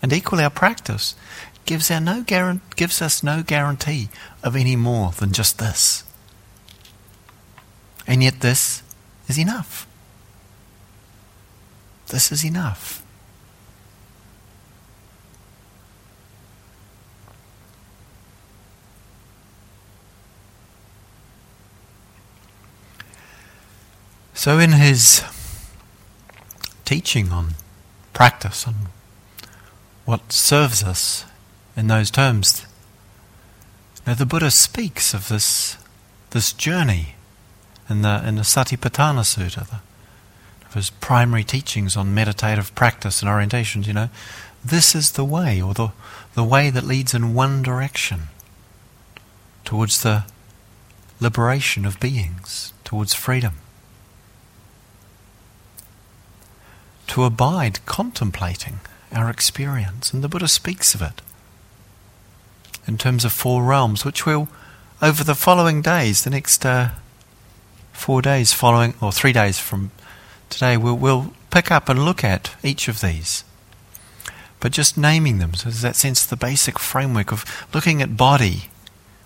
and 0.00 0.12
equally 0.12 0.44
our 0.44 0.50
practice, 0.50 1.14
gives, 1.66 1.90
our 1.90 2.00
no 2.00 2.24
gives 2.76 3.02
us 3.02 3.22
no 3.22 3.42
guarantee 3.42 4.08
of 4.42 4.56
any 4.56 4.76
more 4.76 5.10
than 5.12 5.32
just 5.32 5.58
this. 5.58 6.04
And 8.06 8.22
yet, 8.22 8.40
this 8.40 8.82
is 9.28 9.38
enough. 9.38 9.86
This 12.06 12.32
is 12.32 12.44
enough. 12.44 13.02
So, 24.48 24.58
in 24.58 24.72
his 24.72 25.22
teaching 26.86 27.32
on 27.32 27.48
practice, 28.14 28.66
on 28.66 28.88
what 30.06 30.32
serves 30.32 30.82
us 30.82 31.26
in 31.76 31.88
those 31.88 32.10
terms. 32.10 32.64
Now 34.06 34.14
the 34.14 34.24
Buddha 34.24 34.50
speaks 34.50 35.12
of 35.12 35.28
this 35.28 35.76
this 36.30 36.54
journey 36.54 37.16
in 37.90 38.00
the 38.00 38.26
in 38.26 38.36
the 38.36 38.40
Satipatthana 38.40 39.20
Sutta, 39.20 39.68
the, 39.68 39.80
of 40.66 40.72
his 40.72 40.88
primary 40.88 41.44
teachings 41.44 41.94
on 41.94 42.14
meditative 42.14 42.74
practice 42.74 43.20
and 43.20 43.30
orientations. 43.30 43.86
You 43.86 43.92
know, 43.92 44.08
this 44.64 44.94
is 44.94 45.12
the 45.12 45.26
way, 45.26 45.60
or 45.60 45.74
the 45.74 45.90
the 46.32 46.42
way 46.42 46.70
that 46.70 46.84
leads 46.84 47.12
in 47.12 47.34
one 47.34 47.62
direction 47.62 48.28
towards 49.66 50.02
the 50.02 50.24
liberation 51.20 51.84
of 51.84 52.00
beings, 52.00 52.72
towards 52.82 53.12
freedom. 53.12 53.56
To 57.08 57.24
abide 57.24 57.84
contemplating 57.86 58.80
our 59.12 59.30
experience, 59.30 60.12
and 60.12 60.22
the 60.22 60.28
Buddha 60.28 60.48
speaks 60.48 60.94
of 60.94 61.02
it 61.02 61.22
in 62.88 62.96
terms 62.96 63.24
of 63.24 63.32
four 63.32 63.62
realms, 63.62 64.04
which 64.04 64.24
we'll, 64.24 64.48
over 65.02 65.22
the 65.22 65.34
following 65.34 65.82
days, 65.82 66.24
the 66.24 66.30
next 66.30 66.64
uh, 66.64 66.90
four 67.92 68.22
days 68.22 68.52
following, 68.54 68.94
or 69.00 69.12
three 69.12 69.32
days 69.32 69.58
from 69.58 69.90
today, 70.48 70.76
we'll, 70.76 70.96
we'll 70.96 71.32
pick 71.50 71.70
up 71.70 71.88
and 71.88 72.04
look 72.04 72.24
at 72.24 72.56
each 72.62 72.88
of 72.88 73.02
these. 73.02 73.44
But 74.58 74.72
just 74.72 74.96
naming 74.96 75.38
them, 75.38 75.54
so 75.54 75.64
there's 75.64 75.82
that 75.82 75.96
sense 75.96 76.24
the 76.24 76.36
basic 76.36 76.78
framework 76.78 77.30
of 77.30 77.44
looking 77.74 78.00
at 78.00 78.16
body, 78.16 78.70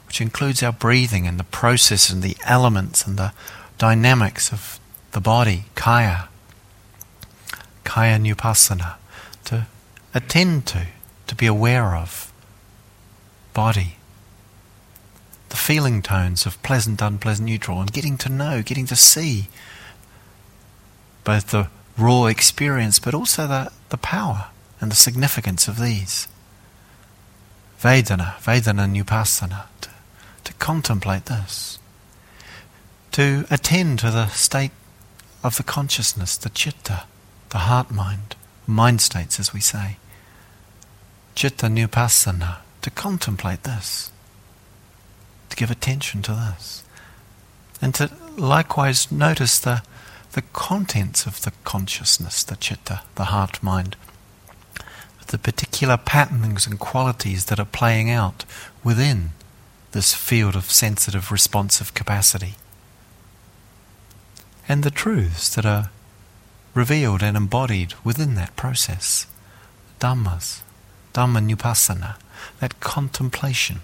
which 0.06 0.20
includes 0.20 0.62
our 0.62 0.72
breathing 0.72 1.26
and 1.26 1.38
the 1.38 1.44
process 1.44 2.10
and 2.10 2.22
the 2.22 2.36
elements 2.44 3.06
and 3.06 3.16
the 3.16 3.32
dynamics 3.78 4.52
of 4.52 4.80
the 5.12 5.20
body, 5.20 5.64
kaya, 5.74 6.28
kaya 7.84 8.18
nupassana, 8.18 8.94
to 9.44 9.66
attend 10.14 10.66
to, 10.66 10.86
to 11.26 11.34
be 11.34 11.46
aware 11.46 11.96
of 11.96 12.32
body. 13.54 13.96
The 15.48 15.56
feeling 15.56 16.02
tones 16.02 16.46
of 16.46 16.62
pleasant, 16.62 17.02
unpleasant, 17.02 17.46
neutral, 17.48 17.80
and 17.80 17.92
getting 17.92 18.16
to 18.18 18.28
know, 18.28 18.62
getting 18.62 18.86
to 18.86 18.96
see 18.96 19.48
both 21.24 21.50
the 21.50 21.68
raw 21.96 22.24
experience 22.26 22.98
but 22.98 23.14
also 23.14 23.46
the, 23.46 23.70
the 23.90 23.98
power 23.98 24.46
and 24.80 24.90
the 24.90 24.96
significance 24.96 25.68
of 25.68 25.78
these. 25.78 26.26
Vedana, 27.80 28.36
Vedana 28.36 28.88
Nupassana, 28.88 29.64
to, 29.80 29.90
to 30.44 30.52
contemplate 30.54 31.26
this. 31.26 31.78
To 33.12 33.44
attend 33.50 33.98
to 34.00 34.10
the 34.10 34.28
state 34.28 34.70
of 35.44 35.56
the 35.56 35.62
consciousness, 35.62 36.36
the 36.36 36.48
chitta, 36.48 37.04
the 37.52 37.58
heart 37.58 37.90
mind, 37.90 38.34
mind 38.66 39.00
states 39.00 39.38
as 39.38 39.52
we 39.52 39.60
say. 39.60 39.98
Chitta 41.34 41.66
Nupassana, 41.66 42.56
to 42.80 42.90
contemplate 42.90 43.64
this, 43.64 44.10
to 45.50 45.56
give 45.56 45.70
attention 45.70 46.22
to 46.22 46.32
this, 46.32 46.82
and 47.80 47.94
to 47.94 48.10
likewise 48.38 49.12
notice 49.12 49.58
the, 49.58 49.82
the 50.32 50.42
contents 50.54 51.26
of 51.26 51.42
the 51.42 51.52
consciousness, 51.64 52.42
the 52.42 52.56
chitta, 52.56 53.02
the 53.16 53.24
heart 53.24 53.62
mind, 53.62 53.96
the 55.26 55.38
particular 55.38 55.98
patterns 55.98 56.66
and 56.66 56.78
qualities 56.78 57.46
that 57.46 57.60
are 57.60 57.66
playing 57.66 58.10
out 58.10 58.46
within 58.82 59.30
this 59.92 60.14
field 60.14 60.56
of 60.56 60.70
sensitive 60.70 61.30
responsive 61.30 61.92
capacity. 61.92 62.54
And 64.66 64.82
the 64.82 64.90
truths 64.90 65.54
that 65.54 65.66
are 65.66 65.90
revealed 66.74 67.22
and 67.22 67.36
embodied 67.36 67.94
within 68.04 68.34
that 68.34 68.56
process. 68.56 69.26
Dhammas, 70.00 70.60
Dhammanupassana, 71.14 72.16
that 72.60 72.80
contemplation, 72.80 73.80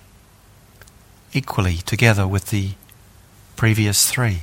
equally 1.33 1.77
together 1.77 2.27
with 2.27 2.47
the 2.47 2.73
previous 3.57 4.11
three. 4.11 4.43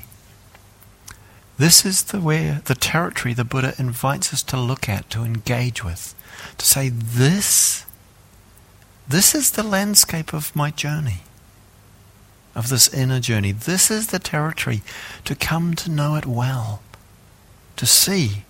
This 1.58 1.86
is 1.86 2.04
the 2.04 2.20
where 2.20 2.62
the 2.66 2.76
territory 2.76 3.34
the 3.34 3.46
Buddha 3.46 3.74
invites 3.78 4.34
us 4.34 4.44
to 4.44 4.58
look 4.58 4.90
at, 4.90 5.10
to 5.12 5.24
engage 5.24 5.84
with, 5.84 6.14
to 6.58 6.66
say 6.66 6.90
this 6.90 7.86
this 9.08 9.36
is 9.36 9.52
the 9.52 9.64
landscape 9.64 10.34
of 10.34 10.56
my 10.56 10.72
journey, 10.72 11.22
of 12.56 12.70
this 12.70 12.92
inner 12.92 13.20
journey. 13.20 13.52
This 13.52 13.92
is 13.92 14.08
the 14.08 14.18
territory 14.18 14.82
to 15.26 15.36
come 15.36 15.76
to 15.76 15.92
know 15.92 16.16
it 16.16 16.26
well, 16.26 16.82
to 17.78 17.86
see 17.86 18.44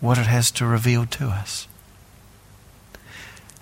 what 0.00 0.18
it 0.18 0.26
has 0.26 0.50
to 0.52 0.66
reveal 0.66 1.06
to 1.06 1.28
us. 1.28 1.68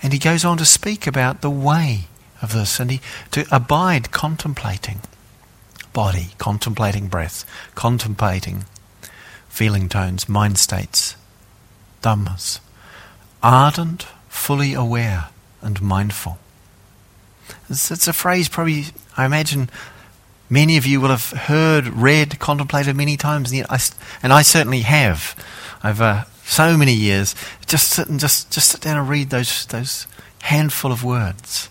And 0.03 0.13
he 0.13 0.19
goes 0.19 0.45
on 0.45 0.57
to 0.57 0.65
speak 0.65 1.07
about 1.07 1.43
the 1.43 1.51
way 1.51 2.09
of 2.41 2.53
this 2.53 2.81
and 2.81 2.91
he, 2.91 3.01
to 3.33 3.47
abide 3.51 4.11
contemplating 4.11 5.01
body, 5.93 6.31
contemplating 6.39 7.09
breath, 7.09 7.45
contemplating 7.75 8.65
feeling 9.49 9.89
tones, 9.89 10.29
mind 10.29 10.57
states, 10.59 11.17
dhammas, 12.03 12.61
ardent, 13.43 14.07
fully 14.29 14.73
aware, 14.73 15.29
and 15.61 15.83
mindful. 15.83 16.39
It's, 17.69 17.91
it's, 17.91 18.09
a 18.09 18.13
phrase 18.13 18.49
probably, 18.49 18.87
I 19.17 19.27
imagine, 19.27 19.69
many 20.51 20.77
of 20.77 20.85
you 20.85 21.01
will 21.01 21.09
have 21.09 21.31
heard, 21.31 21.87
read, 21.87 22.39
contemplated 22.39 22.97
many 22.97 23.17
times, 23.17 23.53
and, 23.53 23.67
I, 23.71 23.79
and 24.23 24.33
I 24.33 24.43
certainly 24.43 24.81
have 24.81 25.35
over 25.83 26.27
so 26.45 26.77
many 26.77 26.93
years. 26.93 27.35
Just 27.67 27.91
sit 27.91 28.09
and 28.09 28.19
just, 28.19 28.51
just 28.51 28.69
sit 28.69 28.81
down 28.81 28.99
and 28.99 29.09
read 29.09 29.31
those, 29.31 29.65
those 29.67 30.07
handful 30.43 30.91
of 30.91 31.05
words 31.05 31.71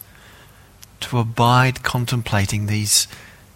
to 1.01 1.19
abide 1.19 1.83
contemplating 1.83 2.65
these 2.65 3.07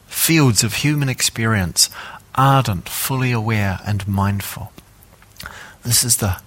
fields 0.07 0.63
of 0.63 0.75
human 0.75 1.09
experience, 1.09 1.89
ardent, 2.35 2.87
fully 2.89 3.31
aware, 3.31 3.79
and 3.85 4.07
mindful. 4.07 4.71
This 5.83 6.03
is 6.03 6.17
the, 6.17 6.41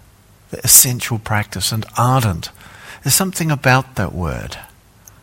the 0.51 0.59
essential 0.59 1.19
practice, 1.19 1.73
and 1.73 1.85
ardent. 1.97 2.51
There's 3.03 3.15
something 3.15 3.51
about 3.51 3.97
that 3.97 4.13
word, 4.13 4.59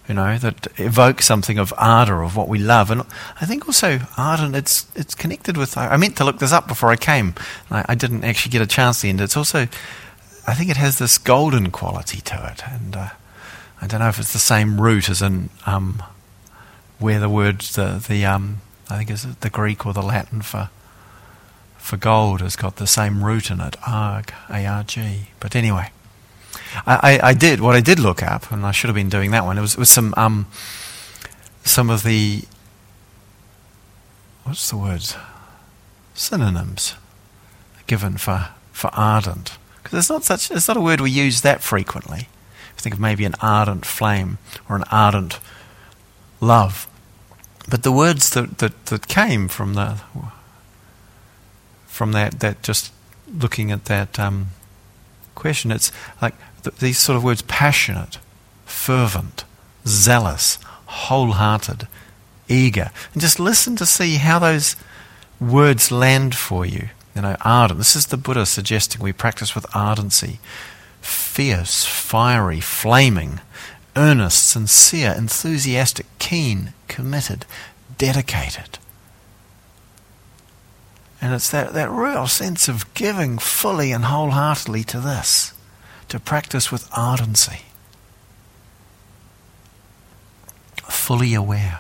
you 0.08 0.16
know, 0.16 0.38
that 0.38 0.68
evokes 0.78 1.26
something 1.26 1.58
of 1.58 1.74
ardor, 1.78 2.24
of 2.24 2.36
what 2.36 2.50
we 2.50 2.60
love. 2.60 2.92
And 2.92 3.04
I 3.40 3.46
think 3.46 3.68
also 3.68 4.00
ardent, 4.18 4.56
it's, 4.56 4.86
it's 4.96 5.16
connected 5.16 5.56
with, 5.56 5.78
I 5.78 5.96
meant 5.98 6.18
to 6.18 6.26
look 6.26 6.40
this 6.40 6.52
up 6.52 6.68
before 6.68 6.90
I 6.90 6.98
came. 6.98 7.36
I, 7.72 7.86
I 7.90 7.96
didn't 7.96 8.24
actually 8.24 8.52
get 8.52 8.62
a 8.62 8.68
chance 8.68 9.02
to 9.02 9.08
end. 9.08 9.22
It's 9.22 9.38
also, 9.38 9.68
I 10.46 10.54
think 10.54 10.70
it 10.70 10.78
has 10.78 11.00
this 11.00 11.18
golden 11.18 11.72
quality 11.72 12.20
to 12.22 12.52
it. 12.52 12.62
And 12.70 12.96
uh, 12.96 13.10
I 13.82 13.88
don't 13.88 14.02
know 14.02 14.10
if 14.10 14.20
it's 14.20 14.34
the 14.34 14.40
same 14.40 14.82
root 14.82 15.10
as 15.10 15.22
in 15.22 15.50
um, 15.66 16.04
where 17.00 17.20
the 17.20 17.30
word 17.30 17.60
the 17.60 18.04
the 18.08 18.26
um 18.26 18.62
I 18.90 18.98
think 18.98 19.12
is 19.12 19.24
the 19.36 19.50
Greek 19.50 19.86
or 19.86 19.94
the 19.94 20.02
Latin 20.02 20.42
for 20.42 20.70
for 21.78 21.98
gold 21.98 22.40
has 22.40 22.56
got 22.56 22.78
the 22.78 22.88
same 22.88 23.26
root 23.26 23.52
in 23.52 23.60
it, 23.60 23.76
arg, 23.86 24.34
A-R-G. 24.50 25.28
But 25.42 25.54
anyway, 25.54 25.92
I, 26.86 27.20
I, 27.22 27.34
did 27.34 27.62
what 27.62 27.76
I 27.76 27.82
did 27.82 28.00
look 28.00 28.24
up, 28.24 28.52
and 28.52 28.66
I 28.66 28.72
should 28.72 28.88
have 28.88 28.96
been 28.96 29.10
doing 29.10 29.32
that 29.32 29.46
one. 29.46 29.58
It 29.58 29.62
was, 29.62 29.74
it 29.74 29.80
was 29.80 29.90
some 29.90 30.14
um, 30.18 30.48
some 31.64 31.90
of 31.90 32.04
the 32.04 32.44
what's 34.44 34.70
the 34.70 34.78
word 34.78 35.04
synonyms 36.14 36.96
given 37.88 38.18
for 38.18 38.50
for 38.72 38.90
ardent 38.94 39.58
because 39.82 40.00
it's 40.00 40.10
not 40.10 40.24
such 40.24 40.52
it's 40.52 40.68
not 40.68 40.78
a 40.78 40.82
word 40.82 41.02
we 41.02 41.12
use 41.12 41.42
that 41.42 41.62
frequently. 41.62 42.28
Think 42.84 42.96
of 42.96 43.00
maybe 43.00 43.24
an 43.24 43.36
ardent 43.42 43.86
flame 43.86 44.40
or 44.68 44.76
an 44.76 44.84
ardent 44.92 45.40
love. 46.42 46.86
But 47.70 47.84
the 47.84 47.94
words 47.94 48.30
that, 48.32 48.58
that, 48.58 48.88
that 48.88 49.08
came 49.08 49.48
from 49.48 49.76
the 49.76 50.02
from 51.88 52.12
that 52.12 52.42
that 52.42 52.62
just 52.62 52.92
looking 53.34 53.72
at 53.72 53.86
that 53.86 54.20
um, 54.20 54.48
question, 55.44 55.72
it's 55.72 55.92
like 56.22 56.36
th- 56.64 56.78
these 56.78 56.98
sort 56.98 57.18
of 57.18 57.24
words: 57.24 57.42
passionate, 57.44 58.18
fervent, 58.66 59.44
zealous, 59.86 60.58
wholehearted, 60.86 61.88
eager, 62.48 62.90
and 63.12 63.22
just 63.22 63.40
listen 63.40 63.76
to 63.76 63.86
see 63.86 64.16
how 64.16 64.40
those 64.40 64.78
words 65.40 65.92
land 65.92 66.34
for 66.34 66.66
you. 66.66 66.88
You 67.14 67.22
know, 67.22 67.36
ardent. 67.42 67.78
This 67.78 67.96
is 67.96 68.08
the 68.08 68.18
Buddha 68.18 68.46
suggesting 68.46 69.02
we 69.02 69.14
practice 69.14 69.54
with 69.54 69.68
ardency, 69.76 70.40
fierce, 71.02 71.86
fiery, 71.86 72.62
flaming, 72.62 73.42
earnest, 73.96 74.48
sincere, 74.48 75.14
enthusiastic, 75.16 76.06
keen, 76.20 76.74
committed, 76.88 77.46
dedicated. 77.98 78.80
And 81.24 81.34
it's 81.34 81.50
that, 81.52 81.72
that 81.72 81.90
real 81.90 82.28
sense 82.28 82.68
of 82.68 82.94
giving 82.94 83.38
fully 83.38 83.94
and 83.94 84.04
wholeheartedly 84.04 84.84
to 84.84 85.00
this, 85.00 85.54
to 86.10 86.20
practice 86.20 86.70
with 86.70 86.90
ardency. 86.92 87.62
Fully 90.90 91.34
aware. 91.34 91.80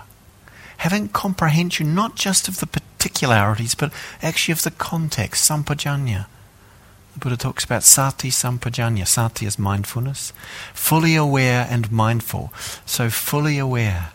Having 0.78 1.10
comprehension 1.10 1.94
not 1.94 2.16
just 2.16 2.48
of 2.48 2.62
the 2.62 2.68
particularities, 2.68 3.76
but 3.76 3.92
actually 4.22 4.54
of 4.54 4.64
the 4.64 4.72
context, 4.72 5.44
sampajanya 5.44 6.28
the 7.12 7.20
Buddha 7.20 7.36
talks 7.36 7.64
about 7.64 7.84
sati 7.84 8.30
sampajanya. 8.30 9.06
Sati 9.06 9.46
is 9.46 9.60
mindfulness. 9.60 10.34
Fully 10.74 11.16
aware 11.16 11.68
and 11.70 11.92
mindful. 11.92 12.52
So, 12.86 13.10
fully 13.10 13.60
aware 13.60 14.12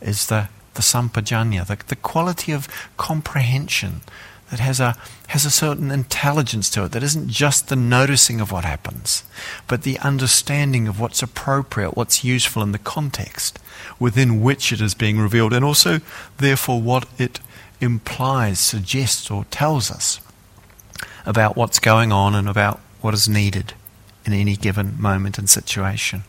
is 0.00 0.28
the, 0.28 0.48
the 0.78 0.82
sampajanya, 0.82 1.66
the, 1.66 1.76
the 1.88 1.96
quality 1.96 2.52
of 2.52 2.68
comprehension 2.96 4.00
that 4.48 4.60
has 4.60 4.78
a, 4.78 4.96
has 5.26 5.44
a 5.44 5.50
certain 5.50 5.90
intelligence 5.90 6.70
to 6.70 6.84
it, 6.84 6.92
that 6.92 7.02
isn't 7.02 7.28
just 7.28 7.68
the 7.68 7.74
noticing 7.74 8.40
of 8.40 8.52
what 8.52 8.64
happens, 8.64 9.24
but 9.66 9.82
the 9.82 9.98
understanding 9.98 10.86
of 10.86 11.00
what's 11.00 11.20
appropriate, 11.20 11.96
what's 11.96 12.22
useful 12.22 12.62
in 12.62 12.70
the 12.70 12.78
context 12.78 13.58
within 13.98 14.40
which 14.40 14.72
it 14.72 14.80
is 14.80 14.94
being 14.94 15.18
revealed, 15.18 15.52
and 15.52 15.64
also, 15.64 16.00
therefore, 16.36 16.80
what 16.80 17.06
it 17.18 17.40
implies, 17.80 18.60
suggests, 18.60 19.32
or 19.32 19.44
tells 19.46 19.90
us 19.90 20.20
about 21.26 21.56
what's 21.56 21.80
going 21.80 22.12
on 22.12 22.36
and 22.36 22.48
about 22.48 22.78
what 23.00 23.14
is 23.14 23.28
needed 23.28 23.74
in 24.24 24.32
any 24.32 24.54
given 24.54 24.94
moment 25.00 25.38
and 25.38 25.50
situation. 25.50 26.22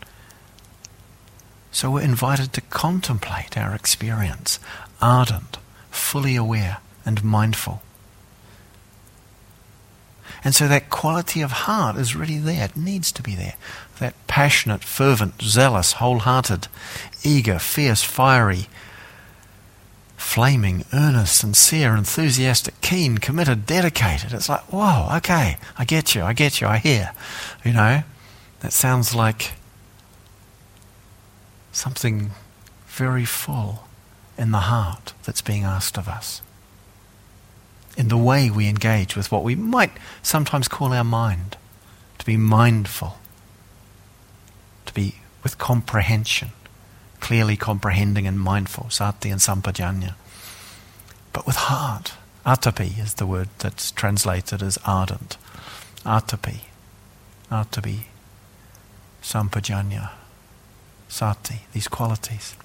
So 1.72 1.92
we're 1.92 2.02
invited 2.02 2.54
to 2.54 2.62
contemplate 2.62 3.58
our 3.58 3.76
experience, 3.76 4.60
ardent, 5.02 5.58
fully 5.92 6.36
aware, 6.36 6.78
and 7.06 7.24
mindful. 7.24 7.82
And 10.44 10.56
so 10.56 10.68
that 10.68 10.90
quality 10.90 11.42
of 11.42 11.52
heart 11.52 11.98
is 11.98 12.16
really 12.16 12.38
there. 12.38 12.66
It 12.66 12.78
needs 12.78 13.12
to 13.12 13.22
be 13.22 13.36
there. 13.36 13.56
That 14.00 14.16
passionate, 14.28 14.84
fervent, 14.84 15.42
zealous, 15.42 15.94
wholehearted, 15.94 16.68
eager, 17.24 17.60
fierce, 17.60 18.04
fiery, 18.04 18.68
flaming, 20.16 20.86
earnest, 20.94 21.38
sincere, 21.38 21.96
enthusiastic, 21.96 22.80
keen, 22.82 23.18
committed, 23.18 23.66
dedicated. 23.66 24.32
It's 24.32 24.48
like, 24.48 24.62
whoa, 24.72 25.10
okay, 25.18 25.58
I 25.78 25.86
get 25.86 26.16
you, 26.16 26.24
I 26.24 26.34
get 26.34 26.62
you, 26.62 26.68
I 26.68 26.78
hear. 26.78 27.12
You 27.66 27.74
know, 27.74 28.04
that 28.62 28.72
sounds 28.72 29.14
like 29.14 29.54
something 31.80 32.32
very 32.88 33.26
full 33.26 33.88
in 34.38 34.52
the 34.52 34.66
heart 34.74 35.14
that's 35.24 35.42
being 35.42 35.64
asked 35.64 35.98
of 35.98 36.08
us. 36.08 36.42
In 37.98 38.08
the 38.08 38.18
way 38.18 38.50
we 38.50 38.68
engage 38.68 39.16
with 39.16 39.32
what 39.32 39.44
we 39.44 39.56
might 39.56 39.92
sometimes 40.22 40.68
call 40.68 40.94
our 40.94 41.04
mind, 41.04 41.58
to 42.18 42.26
be 42.26 42.38
mindful, 42.38 43.18
to 44.86 44.94
be 44.94 45.16
with 45.44 45.58
comprehension 45.58 46.52
clearly 47.20 47.56
comprehending 47.56 48.26
and 48.26 48.40
mindful, 48.40 48.90
sati 48.90 49.30
and 49.30 49.42
sampajanya. 49.42 50.16
But 51.34 51.46
with 51.46 51.56
heart, 51.56 52.14
atapi 52.46 53.00
is 53.00 53.16
the 53.16 53.28
word 53.28 53.50
that's 53.60 53.92
translated 53.92 54.64
as 54.64 54.78
ardent. 54.86 55.38
Atapi, 56.06 56.62
atapi, 57.52 58.00
sampajanya, 59.22 60.12
sati, 61.10 61.64
these 61.74 61.90
qualities. 61.90 62.56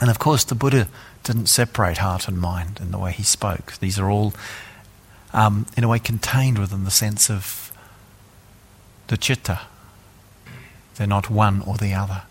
And 0.00 0.08
of 0.08 0.18
course, 0.18 0.44
the 0.44 0.54
Buddha 0.54 0.88
didn't 1.22 1.46
separate 1.46 1.98
heart 1.98 2.26
and 2.26 2.40
mind 2.40 2.78
in 2.80 2.90
the 2.90 2.98
way 2.98 3.12
he 3.12 3.22
spoke. 3.22 3.74
These 3.78 3.98
are 3.98 4.10
all, 4.10 4.32
um, 5.34 5.66
in 5.76 5.84
a 5.84 5.88
way, 5.88 5.98
contained 5.98 6.58
within 6.58 6.84
the 6.84 6.90
sense 6.90 7.30
of 7.30 7.70
the 9.08 9.16
chitta, 9.16 9.60
They're 10.94 11.06
not 11.06 11.28
one 11.28 11.60
or 11.62 11.76
the 11.76 11.92
other. 11.92 12.22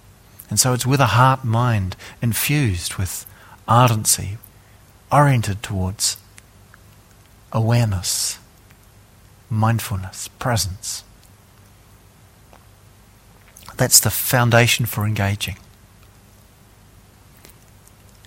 And 0.49 0.59
so 0.59 0.73
it's 0.73 0.85
with 0.85 0.99
a 0.99 1.13
heart 1.17 1.45
mind 1.45 1.95
infused 2.21 2.95
with 2.95 3.25
ardency, 3.67 4.37
oriented 5.11 5.61
towards 5.63 6.17
awareness, 7.51 8.39
mindfulness, 9.49 10.27
presence. 10.39 11.03
That's 13.81 13.99
the 13.99 14.11
foundation 14.11 14.85
for 14.85 15.07
engaging. 15.07 15.57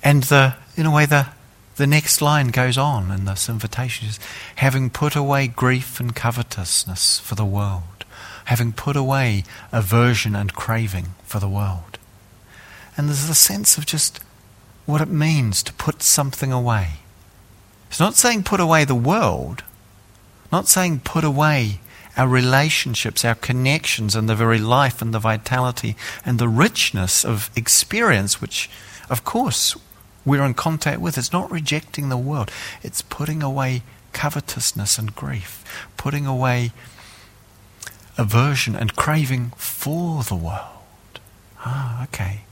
And 0.02 0.24
the, 0.24 0.56
in 0.76 0.84
a 0.84 0.90
way, 0.90 1.06
the, 1.06 1.28
the 1.76 1.86
next 1.86 2.20
line 2.20 2.48
goes 2.48 2.76
on 2.76 3.12
in 3.12 3.24
this 3.24 3.48
invitation 3.48 4.08
is 4.08 4.18
having 4.56 4.90
put 4.90 5.14
away 5.14 5.46
grief 5.46 6.00
and 6.00 6.12
covetousness 6.12 7.20
for 7.20 7.36
the 7.36 7.44
world, 7.44 8.04
having 8.46 8.72
put 8.72 8.96
away 8.96 9.44
aversion 9.70 10.34
and 10.34 10.54
craving 10.54 11.14
for 11.22 11.38
the 11.38 11.48
world. 11.48 11.98
And 12.96 13.06
there's 13.06 13.30
a 13.30 13.34
sense 13.36 13.78
of 13.78 13.86
just 13.86 14.18
what 14.86 15.00
it 15.00 15.08
means 15.08 15.62
to 15.62 15.72
put 15.74 16.02
something 16.02 16.50
away. 16.50 16.94
It's 17.90 18.00
not 18.00 18.16
saying 18.16 18.42
put 18.42 18.58
away 18.58 18.84
the 18.84 18.96
world, 18.96 19.62
not 20.50 20.66
saying 20.66 21.02
put 21.04 21.22
away 21.22 21.78
our 22.16 22.28
relationships, 22.28 23.24
our 23.24 23.34
connections, 23.34 24.14
and 24.14 24.28
the 24.28 24.34
very 24.34 24.58
life 24.58 25.02
and 25.02 25.12
the 25.12 25.18
vitality 25.18 25.96
and 26.24 26.38
the 26.38 26.48
richness 26.48 27.24
of 27.24 27.50
experience, 27.56 28.40
which, 28.40 28.70
of 29.10 29.24
course, 29.24 29.76
we're 30.24 30.44
in 30.44 30.54
contact 30.54 31.00
with. 31.00 31.18
It's 31.18 31.32
not 31.32 31.50
rejecting 31.50 32.08
the 32.08 32.16
world, 32.16 32.50
it's 32.82 33.02
putting 33.02 33.42
away 33.42 33.82
covetousness 34.12 34.98
and 34.98 35.14
grief, 35.14 35.64
putting 35.96 36.24
away 36.24 36.72
aversion 38.16 38.76
and 38.76 38.94
craving 38.94 39.52
for 39.56 40.22
the 40.22 40.36
world. 40.36 41.20
Ah, 41.58 42.04
okay. 42.04 42.42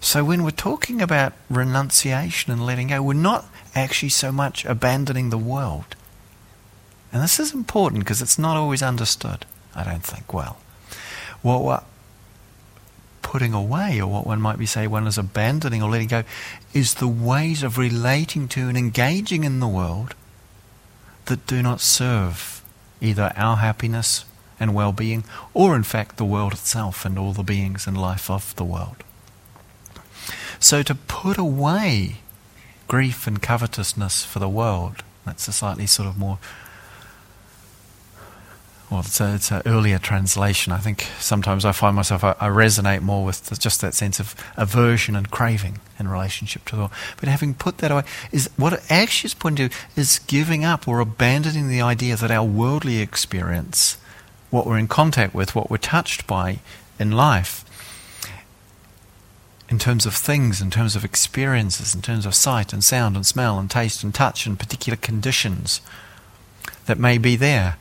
So 0.00 0.24
when 0.24 0.42
we're 0.42 0.50
talking 0.50 1.02
about 1.02 1.34
renunciation 1.50 2.52
and 2.52 2.64
letting 2.64 2.88
go, 2.88 3.02
we're 3.02 3.14
not 3.14 3.46
actually 3.74 4.08
so 4.08 4.32
much 4.32 4.64
abandoning 4.64 5.30
the 5.30 5.38
world. 5.38 5.94
And 7.12 7.22
this 7.22 7.40
is 7.40 7.52
important 7.52 8.04
because 8.04 8.22
it's 8.22 8.38
not 8.38 8.56
always 8.56 8.82
understood, 8.82 9.44
I 9.74 9.84
don't 9.84 10.04
think, 10.04 10.32
well. 10.32 10.58
What 11.42 11.64
we're 11.64 11.80
putting 13.22 13.52
away, 13.54 14.00
or 14.00 14.06
what 14.06 14.26
one 14.26 14.40
might 14.40 14.58
be 14.58 14.66
say 14.66 14.86
one 14.86 15.06
is 15.06 15.18
abandoning 15.18 15.82
or 15.82 15.90
letting 15.90 16.08
go, 16.08 16.24
is 16.72 16.94
the 16.94 17.08
ways 17.08 17.62
of 17.62 17.78
relating 17.78 18.48
to 18.48 18.68
and 18.68 18.76
engaging 18.76 19.44
in 19.44 19.60
the 19.60 19.68
world 19.68 20.14
that 21.26 21.46
do 21.46 21.62
not 21.62 21.80
serve 21.80 22.62
either 23.00 23.32
our 23.36 23.56
happiness 23.56 24.24
and 24.58 24.74
well 24.74 24.92
being, 24.92 25.24
or 25.54 25.74
in 25.74 25.82
fact 25.82 26.16
the 26.16 26.24
world 26.24 26.52
itself 26.52 27.04
and 27.04 27.18
all 27.18 27.32
the 27.32 27.42
beings 27.42 27.86
and 27.86 27.96
life 27.96 28.30
of 28.30 28.54
the 28.56 28.64
world. 28.64 29.02
So 30.58 30.82
to 30.82 30.94
put 30.94 31.38
away 31.38 32.16
grief 32.86 33.26
and 33.26 33.40
covetousness 33.40 34.24
for 34.24 34.38
the 34.38 34.48
world, 34.48 35.02
that's 35.24 35.48
a 35.48 35.52
slightly 35.52 35.86
sort 35.86 36.08
of 36.08 36.18
more 36.18 36.38
well, 38.90 39.00
it's, 39.00 39.20
a, 39.20 39.34
it's 39.34 39.52
an 39.52 39.62
earlier 39.66 39.98
translation. 39.98 40.72
I 40.72 40.78
think 40.78 41.06
sometimes 41.20 41.64
I 41.64 41.70
find 41.70 41.94
myself, 41.94 42.24
I, 42.24 42.34
I, 42.40 42.48
resonate 42.48 43.02
more 43.02 43.24
with 43.24 43.56
just 43.60 43.80
that 43.82 43.94
sense 43.94 44.18
of 44.18 44.34
aversion 44.56 45.14
and 45.14 45.30
craving 45.30 45.78
in 45.98 46.08
relationship 46.08 46.64
to 46.66 46.72
the 46.72 46.78
world. 46.82 46.90
But 47.18 47.28
having 47.28 47.54
put 47.54 47.78
that 47.78 47.92
away, 47.92 48.02
is 48.32 48.50
what 48.56 48.72
it 48.72 48.82
actually 48.90 49.28
is 49.28 49.34
pointing 49.34 49.68
to 49.68 49.76
is 49.94 50.18
giving 50.26 50.64
up 50.64 50.88
or 50.88 50.98
abandoning 50.98 51.68
the 51.68 51.80
idea 51.80 52.16
that 52.16 52.32
our 52.32 52.44
worldly 52.44 52.98
experience, 52.98 53.96
what 54.50 54.66
we're 54.66 54.78
in 54.78 54.88
contact 54.88 55.34
with, 55.34 55.54
what 55.54 55.70
we're 55.70 55.76
touched 55.76 56.26
by 56.26 56.58
in 56.98 57.12
life, 57.12 57.64
in 59.68 59.78
terms 59.78 60.04
of 60.04 60.14
things, 60.14 60.60
in 60.60 60.68
terms 60.68 60.96
of 60.96 61.04
experiences, 61.04 61.94
in 61.94 62.02
terms 62.02 62.26
of 62.26 62.34
sight 62.34 62.72
and 62.72 62.82
sound 62.82 63.14
and 63.14 63.24
smell 63.24 63.56
and 63.56 63.70
taste 63.70 64.02
and 64.02 64.12
touch 64.12 64.46
and 64.46 64.58
particular 64.58 64.96
conditions 64.96 65.80
that 66.86 66.98
may 66.98 67.18
be 67.18 67.36
there, 67.36 67.76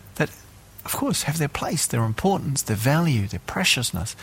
of 0.86 0.94
course 0.94 1.24
have 1.24 1.38
their 1.38 1.48
place, 1.48 1.86
their 1.86 2.04
importance, 2.04 2.62
their 2.62 2.76
value, 2.76 3.28
their 3.28 3.42
preciousness, 3.42 4.16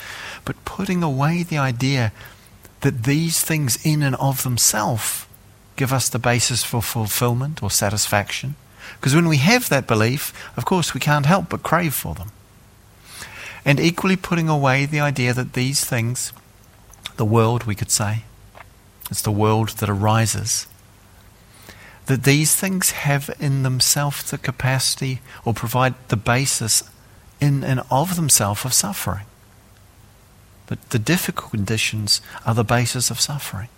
but 0.45 0.65
putting 0.65 1.03
away 1.03 1.43
the 1.43 1.59
idea 1.59 2.13
that 2.81 3.05
these 3.05 3.41
things 3.41 3.79
in 3.85 4.03
and 4.03 4.17
of 4.17 4.43
themselves 4.43 5.27
give 5.77 5.93
us 5.93 6.09
the 6.09 6.19
basis 6.19 6.65
for 6.65 6.83
fulfillment 6.83 7.63
or 7.63 7.71
satisfaction. 7.71 8.55
Because 8.99 9.15
when 9.15 9.29
we 9.29 9.39
have 9.39 9.69
that 9.69 9.87
belief, 9.87 10.33
of 10.57 10.65
course, 10.65 10.95
we 10.95 11.01
can't 11.01 11.27
help 11.27 11.49
but 11.49 11.63
crave 11.63 11.95
for 11.95 12.15
them. 12.15 12.31
And 13.65 13.81
equally 13.81 14.17
putting 14.17 14.49
away 14.49 14.87
the 14.87 15.01
idea 15.01 15.35
that 15.35 15.55
these 15.55 15.85
things 15.85 16.33
the 17.17 17.25
world, 17.25 17.65
we 17.65 17.75
could 17.75 17.91
say. 17.91 18.25
It's 19.11 19.23
the 19.23 19.33
world 19.33 19.71
that 19.79 19.89
arises. 19.89 20.67
That 22.07 22.25
these 22.25 22.55
things 22.55 22.91
have 22.93 23.31
in 23.41 23.63
themselves 23.63 24.31
the 24.31 24.39
capacity 24.39 25.21
or 25.45 25.55
provide 25.55 25.95
the 26.09 26.17
basis 26.17 26.83
in 27.41 27.65
and 27.65 27.83
of 27.91 28.17
themselves 28.17 28.65
of 28.65 28.73
suffering. 28.73 29.27
But 30.67 30.91
the 30.91 30.99
difficult 30.99 31.51
conditions 31.51 32.21
are 32.45 32.55
the 32.55 32.65
basis 32.65 33.11
of 33.11 33.21
suffering. 33.21 33.69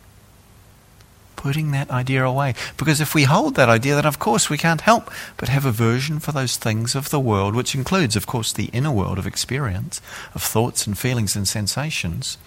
Putting 1.36 1.70
that 1.70 1.90
idea 1.90 2.24
away. 2.24 2.54
Because 2.76 3.00
if 3.00 3.14
we 3.14 3.24
hold 3.24 3.54
that 3.54 3.68
idea, 3.68 3.94
then 3.94 4.06
of 4.06 4.18
course 4.18 4.50
we 4.50 4.58
can't 4.58 4.80
help 4.80 5.10
but 5.36 5.48
have 5.48 5.64
aversion 5.64 6.18
for 6.18 6.32
those 6.32 6.56
things 6.56 6.94
of 6.94 7.10
the 7.10 7.20
world, 7.20 7.54
which 7.54 7.74
includes, 7.74 8.16
of 8.16 8.26
course, 8.26 8.52
the 8.52 8.70
inner 8.72 8.90
world 8.90 9.18
of 9.18 9.26
experience, 9.26 10.00
of 10.34 10.42
thoughts 10.42 10.86
and 10.86 10.98
feelings 10.98 11.36
and 11.36 11.46
sensations 11.46 12.38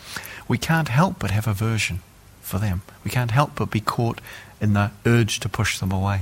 we 0.51 0.57
can't 0.57 0.89
help 0.89 1.17
but 1.17 1.31
have 1.31 1.47
aversion 1.47 2.01
for 2.41 2.59
them. 2.59 2.81
We 3.05 3.11
can't 3.11 3.31
help 3.31 3.55
but 3.55 3.71
be 3.71 3.79
caught 3.79 4.19
in 4.61 4.73
the 4.73 4.91
urge 5.05 5.39
to 5.41 5.49
push 5.49 5.79
them 5.79 5.91
away. 5.91 6.21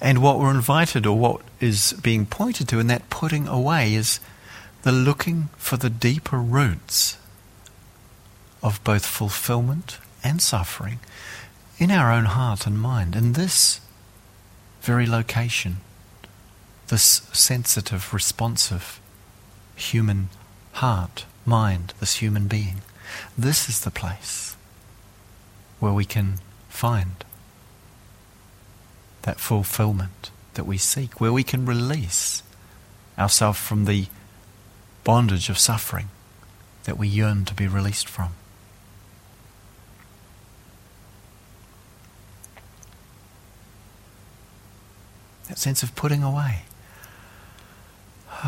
And 0.00 0.22
what 0.22 0.38
we're 0.38 0.50
invited, 0.50 1.06
or 1.06 1.18
what 1.18 1.42
is 1.60 1.92
being 2.02 2.24
pointed 2.24 2.68
to 2.68 2.78
in 2.78 2.86
that 2.86 3.10
putting 3.10 3.46
away, 3.46 3.94
is 3.94 4.18
the 4.82 4.92
looking 4.92 5.50
for 5.56 5.76
the 5.76 5.90
deeper 5.90 6.38
roots 6.38 7.18
of 8.62 8.82
both 8.82 9.04
fulfillment 9.04 9.98
and 10.24 10.40
suffering 10.40 10.98
in 11.78 11.90
our 11.90 12.12
own 12.12 12.24
heart 12.24 12.66
and 12.66 12.80
mind, 12.80 13.14
in 13.14 13.34
this 13.34 13.80
very 14.80 15.06
location, 15.06 15.78
this 16.88 17.22
sensitive, 17.32 18.14
responsive 18.14 19.00
human 19.76 20.28
heart 20.74 21.24
mind, 21.44 21.92
this 22.00 22.16
human 22.16 22.46
being. 22.48 22.82
This 23.36 23.68
is 23.68 23.80
the 23.80 23.90
place 23.90 24.47
where 25.80 25.92
we 25.92 26.04
can 26.04 26.34
find 26.68 27.24
that 29.22 29.38
fulfillment 29.38 30.30
that 30.54 30.64
we 30.64 30.78
seek, 30.78 31.20
where 31.20 31.32
we 31.32 31.44
can 31.44 31.64
release 31.64 32.42
ourselves 33.18 33.58
from 33.58 33.84
the 33.84 34.06
bondage 35.04 35.48
of 35.48 35.58
suffering 35.58 36.08
that 36.84 36.98
we 36.98 37.08
yearn 37.08 37.44
to 37.44 37.54
be 37.54 37.66
released 37.66 38.08
from. 38.08 38.30
That 45.48 45.58
sense 45.58 45.82
of 45.82 45.94
putting 45.94 46.22
away. 46.22 46.62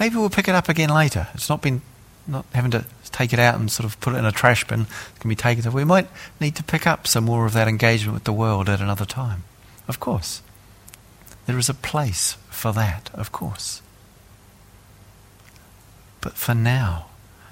Maybe 0.00 0.16
we'll 0.16 0.30
pick 0.30 0.48
it 0.48 0.54
up 0.54 0.68
again 0.68 0.90
later. 0.90 1.28
It's 1.34 1.48
not 1.48 1.62
been 1.62 1.82
not 2.26 2.46
having 2.54 2.70
to 2.72 2.84
take 3.12 3.32
it 3.32 3.38
out 3.38 3.58
and 3.58 3.70
sort 3.70 3.84
of 3.84 4.00
put 4.00 4.14
it 4.14 4.18
in 4.18 4.24
a 4.24 4.32
trash 4.32 4.66
bin. 4.66 4.82
It 4.82 5.20
can 5.20 5.28
be 5.28 5.36
taken. 5.36 5.70
We 5.72 5.84
might 5.84 6.08
need 6.40 6.56
to 6.56 6.64
pick 6.64 6.86
up 6.86 7.06
some 7.06 7.24
more 7.24 7.46
of 7.46 7.52
that 7.52 7.68
engagement 7.68 8.14
with 8.14 8.24
the 8.24 8.32
world 8.32 8.68
at 8.68 8.80
another 8.80 9.04
time. 9.04 9.44
Of 9.86 10.00
course. 10.00 10.42
There 11.46 11.58
is 11.58 11.68
a 11.68 11.74
place 11.74 12.36
for 12.50 12.72
that, 12.72 13.10
of 13.12 13.30
course. 13.30 13.82
But 16.20 16.32
for 16.32 16.54
now, 16.54 17.06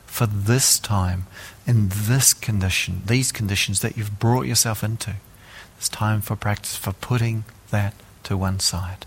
for 0.07 0.27
this 0.27 0.79
time, 0.79 1.27
in 1.67 1.91
this 1.91 2.33
condition, 2.33 3.03
these 3.05 3.31
conditions 3.31 3.81
that 3.81 3.97
you've 3.97 4.19
brought 4.19 4.47
yourself 4.47 4.83
into, 4.83 5.17
it's 5.77 5.89
time 5.89 6.21
for 6.21 6.37
practice, 6.37 6.77
for 6.77 6.93
putting 6.93 7.45
that 7.71 7.95
to 8.25 8.37
one 8.37 8.61
side. 8.61 9.05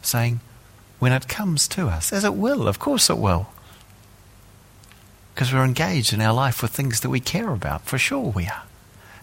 Saying, 0.00 0.40
when 0.98 1.12
it 1.12 1.28
comes 1.28 1.68
to 1.68 1.88
us, 1.88 2.12
as 2.12 2.24
it 2.24 2.34
will, 2.34 2.66
of 2.66 2.78
course 2.78 3.10
it 3.10 3.18
will. 3.18 3.51
Because 5.34 5.52
we're 5.52 5.64
engaged 5.64 6.12
in 6.12 6.20
our 6.20 6.34
life 6.34 6.62
with 6.62 6.72
things 6.72 7.00
that 7.00 7.10
we 7.10 7.20
care 7.20 7.50
about, 7.50 7.86
for 7.86 7.98
sure 7.98 8.30
we 8.30 8.46
are. 8.46 8.62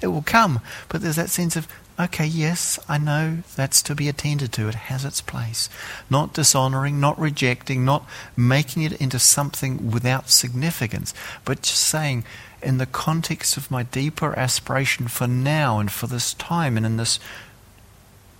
It 0.01 0.07
will 0.07 0.21
come, 0.21 0.61
but 0.87 1.01
there's 1.01 1.17
that 1.17 1.29
sense 1.29 1.55
of, 1.55 1.67
okay, 1.99 2.25
yes, 2.25 2.79
I 2.87 2.97
know 2.97 3.39
that's 3.55 3.81
to 3.83 3.95
be 3.95 4.07
attended 4.07 4.53
to. 4.53 4.69
It 4.69 4.75
has 4.75 5.03
its 5.03 5.21
place. 5.21 5.69
Not 6.09 6.33
dishonoring, 6.33 6.99
not 6.99 7.19
rejecting, 7.19 7.83
not 7.83 8.07
making 8.37 8.83
it 8.83 8.93
into 8.93 9.19
something 9.19 9.91
without 9.91 10.29
significance, 10.29 11.13
but 11.43 11.61
just 11.61 11.81
saying, 11.81 12.23
in 12.61 12.77
the 12.77 12.85
context 12.85 13.57
of 13.57 13.71
my 13.71 13.83
deeper 13.83 14.37
aspiration 14.37 15.07
for 15.07 15.27
now 15.27 15.79
and 15.79 15.91
for 15.91 16.07
this 16.07 16.33
time 16.33 16.77
and 16.77 16.85
in 16.85 16.97
this 16.97 17.19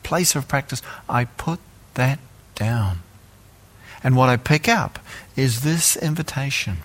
place 0.03 0.35
of 0.35 0.47
practice, 0.47 0.81
I 1.07 1.25
put 1.25 1.59
that 1.95 2.19
down. 2.55 2.99
And 4.03 4.15
what 4.15 4.29
I 4.29 4.37
pick 4.37 4.67
up 4.67 4.99
is 5.35 5.61
this 5.61 5.97
invitation 5.97 6.77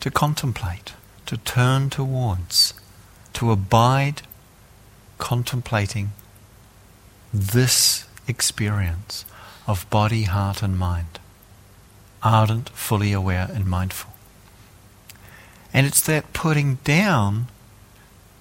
to 0.00 0.10
contemplate, 0.10 0.94
to 1.26 1.36
turn 1.36 1.90
towards, 1.90 2.74
to 3.34 3.50
abide 3.50 4.22
contemplating 5.18 6.12
this 7.32 8.06
experience 8.26 9.24
of 9.66 9.88
body, 9.90 10.22
heart, 10.22 10.62
and 10.62 10.78
mind. 10.78 11.18
Ardent, 12.22 12.70
fully 12.70 13.12
aware, 13.12 13.48
and 13.52 13.66
mindful. 13.66 14.12
And 15.72 15.86
it's 15.86 16.02
that 16.02 16.32
putting 16.32 16.76
down 16.76 17.46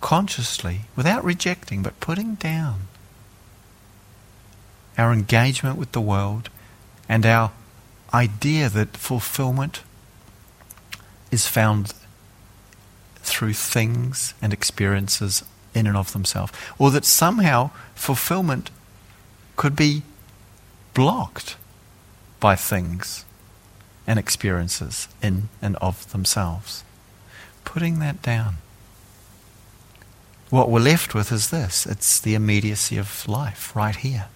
consciously, 0.02 0.82
without 0.96 1.24
rejecting, 1.24 1.84
but 1.84 2.00
putting 2.00 2.36
down 2.36 2.88
our 4.98 5.14
engagement 5.14 5.78
with 5.78 5.92
the 5.92 6.02
world 6.02 6.50
and 7.08 7.26
our 7.26 7.52
idea 8.14 8.70
that 8.70 8.98
fulfillment 8.98 9.84
is 11.32 11.48
found 11.48 11.94
through 13.18 13.54
things 13.54 14.34
and 14.42 14.54
experiences 14.54 15.44
in 15.74 15.88
and 15.88 15.96
of 15.96 16.14
themselves, 16.14 16.52
or 16.78 16.92
that 16.92 17.06
somehow 17.06 17.70
fulfillment 17.96 18.72
could 19.56 19.76
be 19.76 20.04
blocked 20.94 21.56
by 22.40 22.56
things 22.56 23.26
and 24.08 24.18
experiences 24.18 25.08
in 25.22 25.50
and 25.62 25.76
of 25.78 26.12
themselves. 26.12 26.84
Putting 27.64 28.00
that 28.00 28.22
down. 28.22 28.56
What 30.50 30.72
we're 30.72 30.80
left 30.80 31.14
with 31.14 31.32
is 31.32 31.52
this 31.52 31.86
it's 31.86 32.20
the 32.20 32.34
immediacy 32.34 32.98
of 32.98 33.28
life 33.28 33.76
right 33.76 33.96
here. 33.96 34.28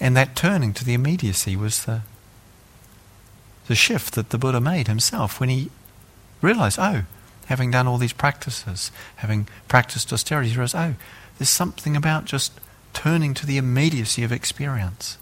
And 0.00 0.16
that 0.16 0.34
turning 0.34 0.72
to 0.74 0.84
the 0.84 0.94
immediacy 0.94 1.56
was 1.56 1.84
the, 1.84 2.02
the 3.66 3.74
shift 3.74 4.14
that 4.14 4.30
the 4.30 4.38
Buddha 4.38 4.60
made 4.60 4.88
himself 4.88 5.38
when 5.38 5.50
he 5.50 5.70
realized, 6.40 6.78
oh, 6.78 7.02
having 7.46 7.70
done 7.70 7.86
all 7.86 7.98
these 7.98 8.14
practices, 8.14 8.90
having 9.16 9.46
practiced 9.68 10.12
austerity, 10.12 10.48
he 10.48 10.54
realized, 10.54 10.74
oh, 10.74 10.94
there's 11.38 11.50
something 11.50 11.96
about 11.96 12.24
just 12.24 12.52
turning 12.92 13.34
to 13.34 13.46
the 13.46 13.58
immediacy 13.58 14.22
of 14.22 14.32
experience. 14.32 15.18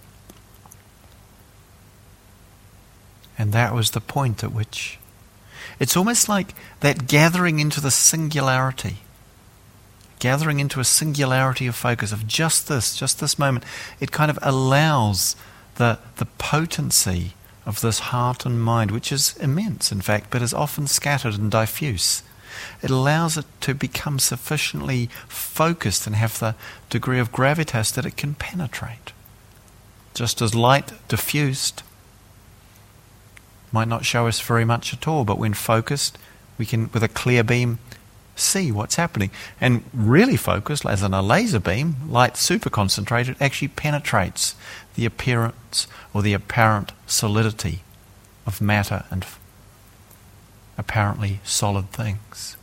And 3.36 3.52
that 3.52 3.74
was 3.74 3.90
the 3.90 4.00
point 4.00 4.42
at 4.42 4.52
which 4.52 4.98
it's 5.78 5.96
almost 5.96 6.28
like 6.28 6.54
that 6.80 7.06
gathering 7.06 7.60
into 7.60 7.80
the 7.80 7.90
singularity 7.90 8.98
gathering 10.18 10.60
into 10.60 10.80
a 10.80 10.84
singularity 10.84 11.66
of 11.66 11.74
focus 11.74 12.12
of 12.12 12.26
just 12.26 12.68
this, 12.68 12.96
just 12.96 13.20
this 13.20 13.38
moment, 13.38 13.64
it 14.00 14.12
kind 14.12 14.30
of 14.30 14.38
allows 14.42 15.36
the, 15.76 15.98
the 16.16 16.26
potency 16.38 17.34
of 17.64 17.80
this 17.80 17.98
heart 17.98 18.46
and 18.46 18.62
mind, 18.62 18.90
which 18.90 19.12
is 19.12 19.36
immense, 19.36 19.92
in 19.92 20.00
fact, 20.00 20.30
but 20.30 20.42
is 20.42 20.54
often 20.54 20.86
scattered 20.86 21.34
and 21.34 21.50
diffuse. 21.50 22.22
It 22.82 22.90
allows 22.90 23.36
it 23.36 23.46
to 23.60 23.74
become 23.74 24.18
sufficiently 24.18 25.10
focused 25.28 26.06
and 26.06 26.16
have 26.16 26.38
the 26.38 26.54
degree 26.90 27.18
of 27.18 27.32
gravitas 27.32 27.92
that 27.94 28.06
it 28.06 28.16
can 28.16 28.34
penetrate. 28.34 29.12
Just 30.14 30.40
as 30.40 30.54
light 30.54 30.92
diffused 31.08 31.82
might 33.70 33.88
not 33.88 34.04
show 34.04 34.26
us 34.26 34.40
very 34.40 34.64
much 34.64 34.94
at 34.94 35.06
all, 35.06 35.24
but 35.24 35.38
when 35.38 35.54
focused, 35.54 36.16
we 36.56 36.66
can, 36.66 36.90
with 36.92 37.02
a 37.02 37.08
clear 37.08 37.44
beam, 37.44 37.78
see 38.38 38.72
what's 38.72 38.96
happening. 38.96 39.30
And 39.60 39.84
really 39.92 40.36
focused, 40.36 40.86
as 40.86 41.02
in 41.02 41.14
a 41.14 41.22
laser 41.22 41.60
beam, 41.60 41.96
light 42.08 42.36
super 42.36 42.70
concentrated, 42.70 43.36
actually 43.40 43.68
penetrates 43.68 44.54
the 44.94 45.04
appearance 45.04 45.86
or 46.12 46.22
the 46.22 46.34
apparent 46.34 46.92
solidity 47.06 47.80
of 48.46 48.60
matter 48.60 49.04
and 49.10 49.26
apparently 50.76 51.40
solid 51.44 51.90
things. 51.90 52.56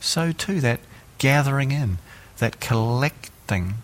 So 0.00 0.32
too, 0.32 0.60
that 0.60 0.80
gathering 1.18 1.72
in, 1.72 1.98
that 2.38 2.60
collecting 2.60 3.74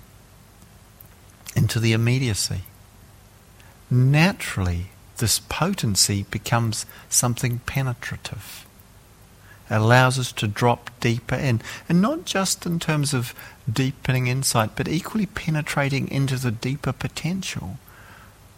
into 1.55 1.81
the 1.81 1.93
immediacy. 1.93 2.63
Naturally, 3.91 4.87
this 5.19 5.39
potency 5.39 6.27
becomes 6.31 6.85
something 7.09 7.61
penetrative 7.61 8.66
allows 9.69 10.19
us 10.19 10.33
to 10.33 10.47
drop 10.47 10.91
deeper 11.01 11.35
in. 11.35 11.61
And 11.89 12.01
not 12.01 12.25
just 12.25 12.67
in 12.67 12.79
terms 12.79 13.13
of 13.13 13.35
deepening 13.71 14.27
insight, 14.27 14.71
but 14.77 14.89
equally 14.89 15.27
penetrating 15.27 16.09
into 16.11 16.37
the 16.37 16.51
deeper 16.51 16.93
potential 16.93 17.79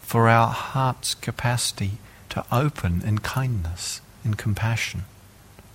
for 0.00 0.28
our 0.28 0.48
heart's 0.48 1.14
capacity 1.14 1.92
to 2.30 2.44
open 2.52 3.02
in 3.04 3.18
kindness, 3.18 4.00
in 4.24 4.34
compassion, 4.34 5.02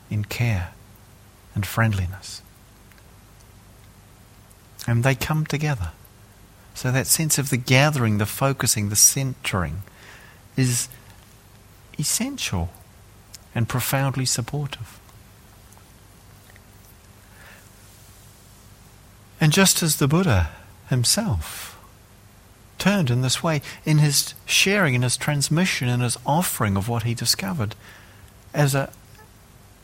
in 0.09 0.25
care, 0.25 0.71
and 1.55 1.65
friendliness. 1.65 2.41
And 4.87 5.03
they 5.03 5.15
come 5.15 5.45
together. 5.45 5.91
So 6.73 6.91
that 6.91 7.07
sense 7.07 7.37
of 7.37 7.49
the 7.49 7.57
gathering, 7.57 8.17
the 8.17 8.25
focusing, 8.25 8.89
the 8.89 8.95
centering 8.95 9.83
is 10.57 10.89
essential 11.99 12.69
and 13.55 13.69
profoundly 13.69 14.25
supportive. 14.25 14.99
And 19.43 19.51
just 19.51 19.83
as 19.83 19.97
the 19.97 20.07
Buddha 20.07 20.51
himself 20.87 21.77
turned 22.77 23.09
in 23.09 23.19
this 23.19 23.43
way, 23.43 23.61
in 23.83 23.97
his 23.97 24.35
sharing, 24.45 24.93
in 24.93 25.01
his 25.01 25.17
transmission, 25.17 25.89
in 25.89 25.99
his 25.99 26.17
offering 26.25 26.77
of 26.77 26.87
what 26.87 27.03
he 27.03 27.13
discovered, 27.13 27.75
as, 28.53 28.73
a, 28.73 28.89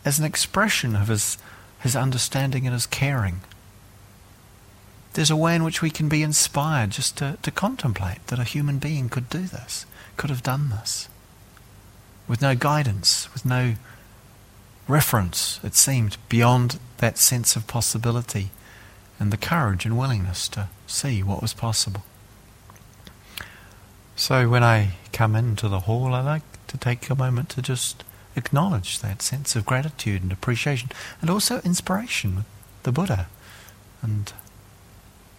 as 0.06 0.17
an 0.17 0.24
expression 0.24 0.95
of 0.95 1.10
his, 1.10 1.38
his 1.82 1.93
understanding 1.93 2.65
and 2.67 2.74
his 2.74 2.86
caring. 2.86 3.41
There's 5.12 5.30
a 5.30 5.36
way 5.36 5.56
in 5.56 5.65
which 5.65 5.82
we 5.82 5.89
can 5.89 6.08
be 6.08 6.24
inspired 6.24 6.91
just 6.91 7.17
to, 7.17 7.38
to 7.41 7.52
contemplate 7.52 8.26
that 8.28 8.39
a 8.39 8.45
human 8.45 8.80
being 8.80 9.10
could 9.10 9.30
do 9.30 9.41
this, 9.41 9.86
could 10.15 10.30
have 10.30 10.41
done 10.41 10.69
this, 10.69 11.10
with 12.30 12.41
no 12.41 12.56
guidance, 12.56 13.28
with 13.34 13.43
no 13.43 13.76
reference, 14.88 15.60
it 15.65 15.76
seemed, 15.76 16.15
beyond 16.30 16.80
that 17.00 17.17
sense 17.17 17.58
of 17.58 17.67
possibility 17.67 18.52
and 19.19 19.32
the 19.32 19.38
courage 19.38 19.86
and 19.86 19.97
willingness 19.97 20.47
to 20.49 20.69
see 20.88 21.21
what 21.21 21.41
was 21.41 21.53
possible. 21.53 22.03
So 24.15 24.49
when 24.49 24.63
I 24.63 24.93
come 25.13 25.36
into 25.36 25.67
the 25.67 25.82
hall, 25.82 26.13
I 26.13 26.21
like 26.21 26.43
to 26.67 26.77
take 26.77 27.10
a 27.10 27.15
moment 27.15 27.49
to 27.49 27.62
just 27.62 28.03
acknowledge 28.36 28.99
that 28.99 29.21
sense 29.21 29.55
of 29.55 29.65
gratitude 29.65 30.23
and 30.23 30.32
appreciation, 30.32 30.89
and 31.21 31.29
also 31.29 31.62
inspiration 31.62 32.38
with 32.38 32.45
the 32.84 32.91
Buddha, 32.91 33.27
and 34.01 34.32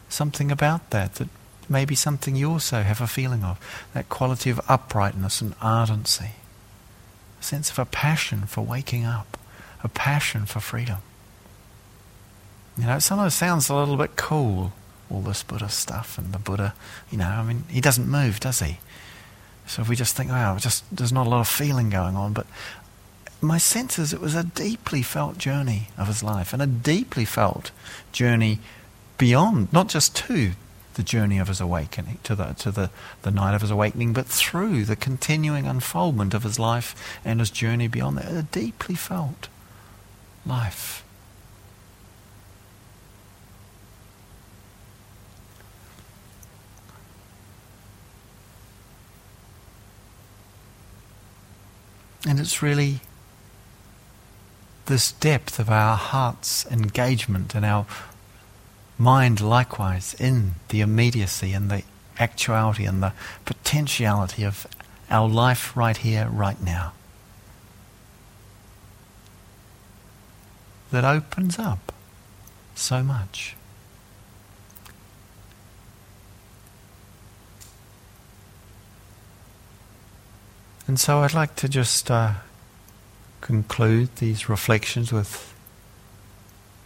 something 0.09 0.51
about 0.51 0.91
that 0.91 1.15
that 1.17 1.29
may 1.69 1.85
be 1.85 1.95
something 1.95 2.35
you 2.35 2.51
also 2.51 2.83
have 2.83 3.01
a 3.01 3.07
feeling 3.07 3.45
of 3.45 3.59
that 3.95 4.09
quality 4.09 4.51
of 4.51 4.61
uprightness 4.69 5.41
and 5.41 5.55
ardency, 5.63 6.33
a 7.41 7.43
sense 7.43 7.71
of 7.71 7.79
a 7.79 7.85
passion 7.85 8.43
for 8.43 8.63
waking 8.63 9.05
up, 9.05 9.39
a 9.85 9.89
passion 9.89 10.47
for 10.47 10.61
freedom. 10.61 10.99
You 12.79 12.87
know, 12.87 12.97
it 12.97 13.01
sometimes 13.01 13.35
sounds 13.35 13.69
a 13.69 13.75
little 13.75 13.97
bit 13.97 14.17
cool, 14.17 14.73
all 15.11 15.21
this 15.21 15.43
Buddha 15.43 15.69
stuff 15.69 16.19
and 16.19 16.33
the 16.33 16.39
Buddha. 16.39 16.75
You 17.11 17.19
know, 17.19 17.29
I 17.29 17.43
mean, 17.43 17.65
he 17.69 17.81
doesn't 17.81 18.09
move, 18.09 18.41
does 18.41 18.61
he? 18.61 18.79
So 19.67 19.83
if 19.83 19.89
we 19.89 19.97
just 19.97 20.17
think, 20.17 20.31
wow, 20.31 20.57
just 20.59 20.85
there's 20.95 21.13
not 21.13 21.27
a 21.27 21.31
lot 21.31 21.41
of 21.41 21.49
feeling 21.49 21.91
going 21.91 22.17
on, 22.17 22.33
but 22.33 22.47
my 23.41 23.59
sense 23.59 23.99
is 23.99 24.13
it 24.13 24.21
was 24.21 24.35
a 24.35 24.45
deeply 24.45 25.03
felt 25.03 25.39
journey 25.39 25.89
of 25.97 26.09
his 26.09 26.23
life 26.23 26.53
and 26.53 26.61
a 26.61 26.67
deeply 26.67 27.25
felt 27.25 27.71
journey 28.13 28.59
beyond, 29.17 29.73
not 29.73 29.89
just 29.89 30.15
to 30.17 30.53
the 30.95 31.03
journey 31.03 31.39
of 31.39 31.49
his 31.49 31.61
awakening, 31.61 32.19
to 32.25 32.35
the 32.35 32.53
to 32.55 32.71
the, 32.71 32.91
the 33.23 33.31
night 33.31 33.55
of 33.55 33.61
his 33.61 33.71
awakening, 33.71 34.13
but 34.13 34.27
through 34.27 34.85
the 34.85 34.97
continuing 34.97 35.67
unfoldment 35.67 36.35
of 36.35 36.43
his 36.43 36.59
life 36.59 37.19
and 37.25 37.41
his 37.41 37.51
journey 37.51 37.89
beyond 37.89 38.19
that. 38.19 38.33
A 38.33 38.43
deeply 38.43 38.95
felt 38.95 39.49
life. 40.45 41.05
And 52.27 52.39
it's 52.39 52.63
really 52.63 53.01
this 54.87 55.13
depth 55.13 55.59
of 55.59 55.71
our 55.71 55.97
heart's 55.97 56.67
engagement 56.67 57.55
and 57.55 57.65
our 57.65 57.87
mind 58.99 59.41
likewise 59.41 60.15
in 60.15 60.53
the 60.69 60.81
immediacy 60.81 61.53
and 61.53 61.71
the 61.71 61.83
actuality 62.19 62.85
and 62.85 63.03
the 63.03 63.13
potentiality 63.45 64.45
of 64.45 64.67
our 65.09 65.29
life 65.29 65.77
right 65.77 65.97
here, 65.97 66.29
right 66.29 66.61
now. 66.63 66.93
That 70.91 71.05
opens 71.05 71.59
up 71.59 71.93
so 72.75 73.03
much. 73.03 73.57
And 80.91 80.99
so 80.99 81.21
I'd 81.21 81.35
like 81.35 81.55
to 81.55 81.69
just 81.69 82.11
uh, 82.11 82.33
conclude 83.41 84.17
these 84.17 84.49
reflections 84.49 85.13
with 85.13 85.55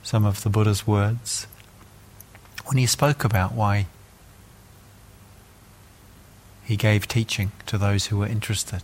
some 0.03 0.27
of 0.27 0.43
the 0.43 0.51
Buddha's 0.51 0.87
words 0.87 1.47
when 2.67 2.77
he 2.77 2.85
spoke 2.85 3.25
about 3.25 3.53
why 3.53 3.87
he 6.64 6.77
gave 6.77 7.09
teaching 7.09 7.53
to 7.64 7.79
those 7.79 8.09
who 8.09 8.19
were 8.19 8.27
interested. 8.27 8.83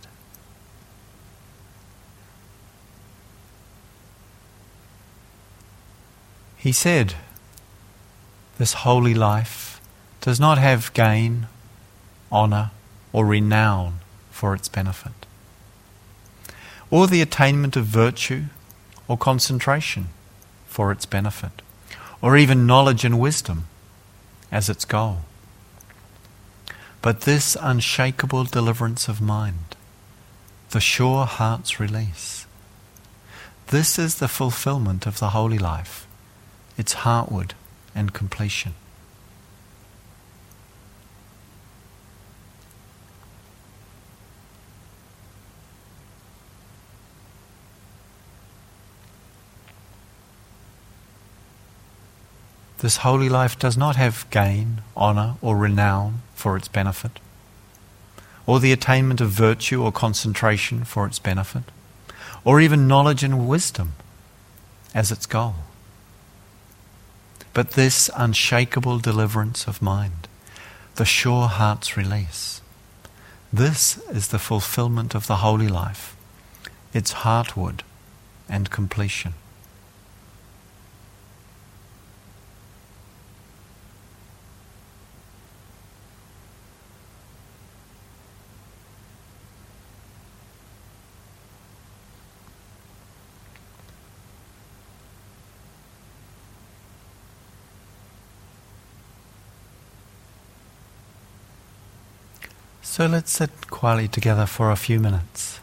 He 6.57 6.71
said, 6.71 7.13
This 8.57 8.73
holy 8.73 9.13
life 9.13 9.79
does 10.19 10.39
not 10.39 10.57
have 10.57 10.91
gain, 10.93 11.45
honour, 12.31 12.71
or 13.13 13.27
renown 13.27 14.00
for 14.41 14.55
its 14.55 14.67
benefit, 14.67 15.27
or 16.89 17.05
the 17.05 17.21
attainment 17.21 17.75
of 17.75 17.85
virtue 17.85 18.45
or 19.07 19.15
concentration 19.15 20.07
for 20.65 20.91
its 20.91 21.05
benefit, 21.05 21.61
or 22.23 22.35
even 22.35 22.65
knowledge 22.65 23.05
and 23.05 23.19
wisdom 23.19 23.65
as 24.51 24.67
its 24.67 24.83
goal. 24.83 25.17
But 27.03 27.21
this 27.21 27.55
unshakable 27.61 28.45
deliverance 28.45 29.07
of 29.07 29.21
mind, 29.21 29.75
the 30.71 30.81
sure 30.81 31.27
heart's 31.27 31.79
release, 31.79 32.47
this 33.67 33.99
is 33.99 34.15
the 34.15 34.27
fulfillment 34.27 35.05
of 35.05 35.19
the 35.19 35.29
holy 35.37 35.59
life 35.59 36.07
its 36.79 36.95
heartwood 37.05 37.51
and 37.93 38.11
completion. 38.11 38.73
This 52.81 52.97
holy 52.97 53.29
life 53.29 53.57
does 53.57 53.77
not 53.77 53.95
have 53.95 54.29
gain, 54.29 54.81
honour, 54.95 55.35
or 55.41 55.57
renown 55.57 56.21
for 56.35 56.55
its 56.57 56.67
benefit, 56.67 57.19
or 58.45 58.59
the 58.59 58.71
attainment 58.71 59.21
of 59.21 59.29
virtue 59.29 59.81
or 59.81 59.91
concentration 59.91 60.83
for 60.83 61.07
its 61.07 61.19
benefit, 61.19 61.63
or 62.43 62.59
even 62.59 62.87
knowledge 62.87 63.23
and 63.23 63.47
wisdom 63.47 63.93
as 64.93 65.11
its 65.11 65.25
goal 65.25 65.55
but 67.53 67.71
this 67.71 68.09
unshakable 68.15 68.99
deliverance 68.99 69.67
of 69.67 69.81
mind, 69.81 70.27
the 70.95 71.05
sure 71.05 71.47
heart's 71.47 71.97
release. 71.97 72.61
This 73.51 73.97
is 74.09 74.29
the 74.29 74.39
fulfillment 74.39 75.13
of 75.13 75.27
the 75.27 75.37
holy 75.37 75.67
life, 75.67 76.15
its 76.93 77.13
heartwood 77.13 77.81
and 78.47 78.69
completion. 78.69 79.33
So 103.01 103.07
let's 103.07 103.31
sit 103.31 103.49
quietly 103.71 104.07
together 104.07 104.45
for 104.45 104.69
a 104.69 104.75
few 104.75 104.99
minutes. 104.99 105.60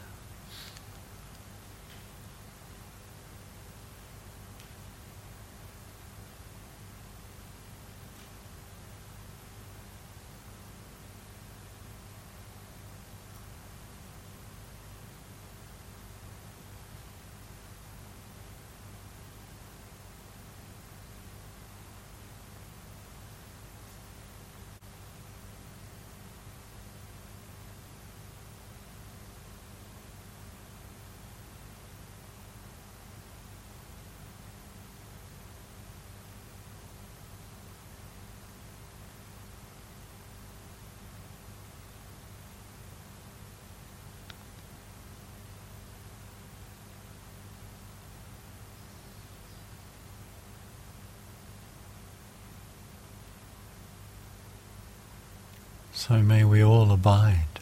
So 55.99 56.21
may 56.21 56.45
we 56.45 56.63
all 56.63 56.93
abide, 56.93 57.59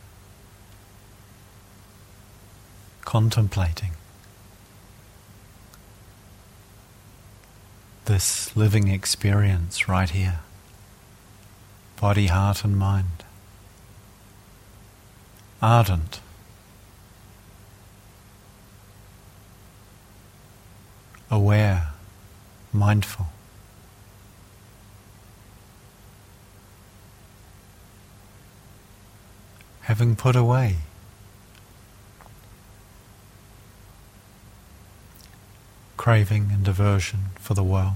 contemplating 3.02 3.94
this 8.06 8.56
living 8.56 8.90
experience 8.90 9.90
right 9.90 10.12
here, 10.12 10.42
body, 12.00 12.28
heart, 12.28 12.64
and 12.64 12.78
mind. 12.78 13.24
Ardent. 15.60 16.20
Aware, 21.32 21.88
mindful. 22.72 23.30
Having 29.88 30.18
put 30.18 30.36
away. 30.36 30.76
Craving 35.96 36.50
and 36.52 36.68
aversion 36.68 37.28
for 37.40 37.54
the 37.54 37.64
world. 37.64 37.94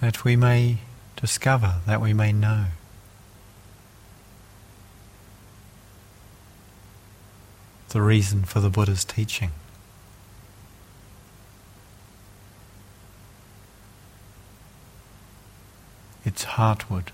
That 0.00 0.22
we 0.22 0.36
may 0.36 0.78
discover, 1.20 1.80
that 1.88 2.00
we 2.00 2.14
may 2.14 2.32
know. 2.32 2.66
The 7.88 8.00
reason 8.00 8.44
for 8.44 8.60
the 8.60 8.70
Buddha's 8.70 9.04
teaching. 9.04 9.50
Its 16.38 16.44
heartwood 16.44 17.08